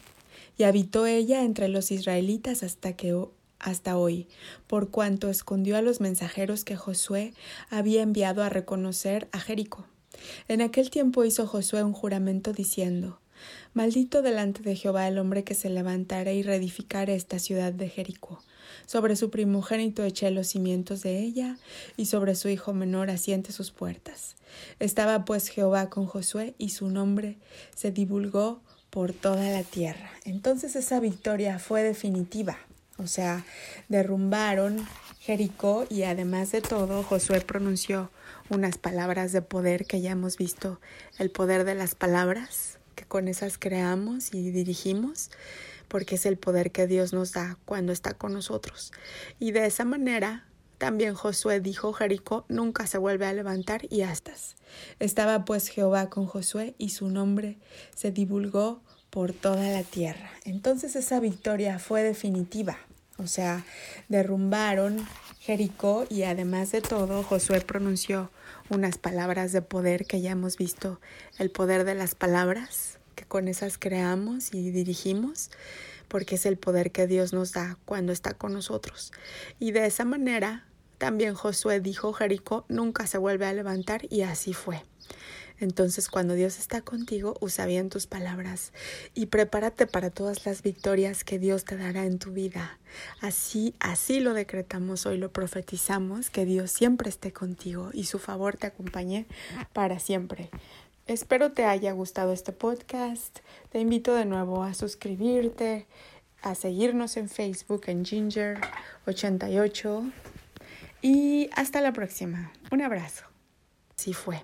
Y 0.57 0.63
habitó 0.63 1.05
ella 1.05 1.43
entre 1.43 1.67
los 1.67 1.91
israelitas 1.91 2.63
hasta 2.63 2.93
que 2.93 3.15
hasta 3.59 3.97
hoy, 3.97 4.27
por 4.67 4.89
cuanto 4.89 5.29
escondió 5.29 5.77
a 5.77 5.81
los 5.81 5.99
mensajeros 5.99 6.63
que 6.63 6.75
Josué 6.75 7.33
había 7.69 8.01
enviado 8.01 8.43
a 8.43 8.49
reconocer 8.49 9.27
a 9.31 9.39
Jericó. 9.39 9.85
En 10.47 10.61
aquel 10.61 10.89
tiempo 10.89 11.23
hizo 11.23 11.47
Josué 11.47 11.83
un 11.83 11.93
juramento 11.93 12.53
diciendo 12.53 13.19
Maldito 13.73 14.21
delante 14.21 14.61
de 14.61 14.75
Jehová 14.75 15.07
el 15.07 15.17
hombre 15.17 15.43
que 15.43 15.53
se 15.53 15.69
levantare 15.69 16.35
y 16.35 16.43
reedificare 16.43 17.15
esta 17.15 17.39
ciudad 17.39 17.73
de 17.73 17.89
Jericó. 17.89 18.43
Sobre 18.85 19.15
su 19.15 19.29
primogénito 19.29 20.03
eché 20.03 20.31
los 20.31 20.47
cimientos 20.47 21.01
de 21.01 21.19
ella, 21.19 21.57
y 21.95 22.05
sobre 22.07 22.35
su 22.35 22.49
hijo 22.49 22.73
menor 22.73 23.09
asiente 23.09 23.51
sus 23.51 23.71
puertas. 23.71 24.35
Estaba 24.79 25.25
pues 25.25 25.49
Jehová 25.49 25.89
con 25.89 26.05
Josué, 26.05 26.55
y 26.57 26.69
su 26.69 26.89
nombre 26.89 27.37
se 27.75 27.91
divulgó 27.91 28.61
por 28.89 29.13
toda 29.13 29.49
la 29.51 29.63
tierra. 29.63 30.11
Entonces 30.25 30.75
esa 30.75 30.99
victoria 30.99 31.59
fue 31.59 31.83
definitiva. 31.83 32.57
O 32.97 33.05
sea, 33.05 33.45
derrumbaron 33.89 34.87
Jericó 35.19 35.85
y 35.89 36.03
además 36.03 36.51
de 36.51 36.61
todo, 36.61 37.03
Josué 37.03 37.41
pronunció 37.41 38.09
unas 38.49 38.77
palabras 38.77 39.31
de 39.33 39.41
poder 39.41 39.85
que 39.85 40.01
ya 40.01 40.11
hemos 40.11 40.37
visto, 40.37 40.79
el 41.19 41.29
poder 41.29 41.63
de 41.63 41.75
las 41.75 41.95
palabras, 41.95 42.76
que 42.97 43.05
con 43.05 43.29
esas 43.29 43.57
creamos 43.57 44.33
y 44.33 44.51
dirigimos, 44.51 45.29
porque 45.87 46.15
es 46.15 46.25
el 46.25 46.37
poder 46.37 46.71
que 46.71 46.87
Dios 46.87 47.13
nos 47.13 47.31
da 47.31 47.57
cuando 47.63 47.93
está 47.93 48.15
con 48.15 48.33
nosotros. 48.33 48.91
Y 49.39 49.51
de 49.51 49.67
esa 49.67 49.85
manera 49.85 50.45
también 50.79 51.13
Josué 51.13 51.61
dijo, 51.61 51.93
Jericó 51.93 52.45
nunca 52.49 52.87
se 52.87 52.97
vuelve 52.97 53.27
a 53.27 53.33
levantar 53.33 53.81
y 53.89 54.01
astas. 54.01 54.55
Estaba 54.99 55.45
pues 55.45 55.69
Jehová 55.69 56.09
con 56.09 56.25
Josué 56.25 56.75
y 56.77 56.89
su 56.89 57.09
nombre 57.09 57.57
se 57.95 58.11
divulgó 58.11 58.81
por 59.09 59.31
toda 59.31 59.69
la 59.69 59.83
tierra. 59.83 60.31
Entonces 60.43 60.95
esa 60.95 61.19
victoria 61.19 61.79
fue 61.79 62.03
definitiva. 62.03 62.77
O 63.17 63.27
sea, 63.27 63.65
derrumbaron 64.09 65.05
Jericó 65.39 66.05
y 66.09 66.23
además 66.23 66.71
de 66.71 66.81
todo 66.81 67.23
Josué 67.23 67.61
pronunció 67.61 68.29
unas 68.69 68.97
palabras 68.97 69.51
de 69.51 69.61
poder 69.61 70.05
que 70.05 70.21
ya 70.21 70.31
hemos 70.31 70.57
visto, 70.57 70.99
el 71.39 71.49
poder 71.49 71.83
de 71.83 71.95
las 71.95 72.15
palabras, 72.15 72.99
que 73.15 73.25
con 73.25 73.47
esas 73.47 73.77
creamos 73.77 74.53
y 74.53 74.71
dirigimos, 74.71 75.49
porque 76.07 76.35
es 76.35 76.45
el 76.45 76.57
poder 76.57 76.91
que 76.91 77.07
Dios 77.07 77.33
nos 77.33 77.53
da 77.53 77.77
cuando 77.85 78.11
está 78.11 78.33
con 78.33 78.53
nosotros. 78.53 79.11
Y 79.59 79.71
de 79.71 79.85
esa 79.85 80.05
manera 80.05 80.65
también 80.97 81.33
Josué 81.33 81.79
dijo, 81.79 82.13
Jericó 82.13 82.65
nunca 82.69 83.07
se 83.07 83.17
vuelve 83.17 83.45
a 83.45 83.53
levantar 83.53 84.01
y 84.09 84.21
así 84.21 84.53
fue. 84.53 84.83
Entonces, 85.59 86.09
cuando 86.09 86.35
Dios 86.35 86.59
está 86.59 86.81
contigo, 86.81 87.35
usa 87.39 87.65
bien 87.65 87.89
tus 87.89 88.05
palabras 88.07 88.73
y 89.13 89.27
prepárate 89.27 89.87
para 89.87 90.09
todas 90.09 90.45
las 90.45 90.61
victorias 90.61 91.23
que 91.23 91.39
Dios 91.39 91.63
te 91.65 91.77
dará 91.77 92.05
en 92.05 92.19
tu 92.19 92.31
vida. 92.31 92.77
Así, 93.21 93.73
así 93.79 94.19
lo 94.19 94.33
decretamos 94.33 95.05
hoy, 95.05 95.17
lo 95.17 95.31
profetizamos, 95.31 96.29
que 96.29 96.43
Dios 96.45 96.71
siempre 96.71 97.09
esté 97.09 97.31
contigo 97.33 97.89
y 97.93 98.03
su 98.05 98.19
favor 98.19 98.57
te 98.57 98.67
acompañe 98.67 99.25
para 99.73 99.99
siempre. 99.99 100.49
Espero 101.07 101.51
te 101.53 101.65
haya 101.65 101.93
gustado 101.93 102.33
este 102.33 102.51
podcast. 102.51 103.39
Te 103.71 103.79
invito 103.79 104.13
de 104.13 104.25
nuevo 104.25 104.63
a 104.63 104.73
suscribirte, 104.73 105.87
a 106.41 106.53
seguirnos 106.53 107.15
en 107.17 107.29
Facebook 107.29 107.83
en 107.87 108.03
Ginger88 108.03 110.11
y 111.01 111.49
hasta 111.53 111.79
la 111.81 111.93
próxima. 111.93 112.51
Un 112.71 112.81
abrazo. 112.81 113.23
Así 113.97 114.13
fue. 114.13 114.43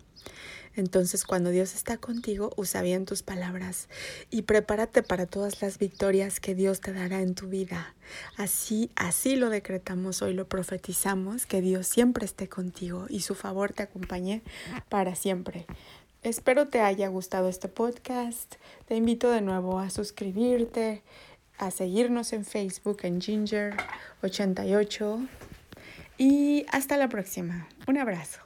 Entonces, 0.75 1.25
cuando 1.25 1.51
Dios 1.51 1.75
está 1.75 1.97
contigo, 1.97 2.51
usa 2.55 2.81
bien 2.81 3.05
tus 3.05 3.21
palabras 3.23 3.89
y 4.29 4.43
prepárate 4.43 5.03
para 5.03 5.25
todas 5.25 5.61
las 5.61 5.77
victorias 5.77 6.39
que 6.39 6.55
Dios 6.55 6.79
te 6.81 6.93
dará 6.93 7.21
en 7.21 7.35
tu 7.35 7.47
vida. 7.47 7.93
Así, 8.37 8.89
así 8.95 9.35
lo 9.35 9.49
decretamos 9.49 10.21
hoy, 10.21 10.33
lo 10.33 10.47
profetizamos, 10.47 11.45
que 11.45 11.61
Dios 11.61 11.87
siempre 11.87 12.25
esté 12.25 12.49
contigo 12.49 13.05
y 13.09 13.21
su 13.21 13.35
favor 13.35 13.73
te 13.73 13.83
acompañe 13.83 14.41
para 14.89 15.15
siempre. 15.15 15.65
Espero 16.23 16.67
te 16.67 16.81
haya 16.81 17.07
gustado 17.09 17.49
este 17.49 17.67
podcast. 17.67 18.55
Te 18.87 18.95
invito 18.95 19.29
de 19.29 19.41
nuevo 19.41 19.79
a 19.79 19.89
suscribirte, 19.89 21.03
a 21.57 21.69
seguirnos 21.69 22.31
en 22.33 22.45
Facebook 22.45 22.99
en 23.03 23.19
Ginger88 23.19 25.27
y 26.17 26.65
hasta 26.71 26.97
la 26.97 27.09
próxima. 27.09 27.67
Un 27.87 27.97
abrazo. 27.97 28.42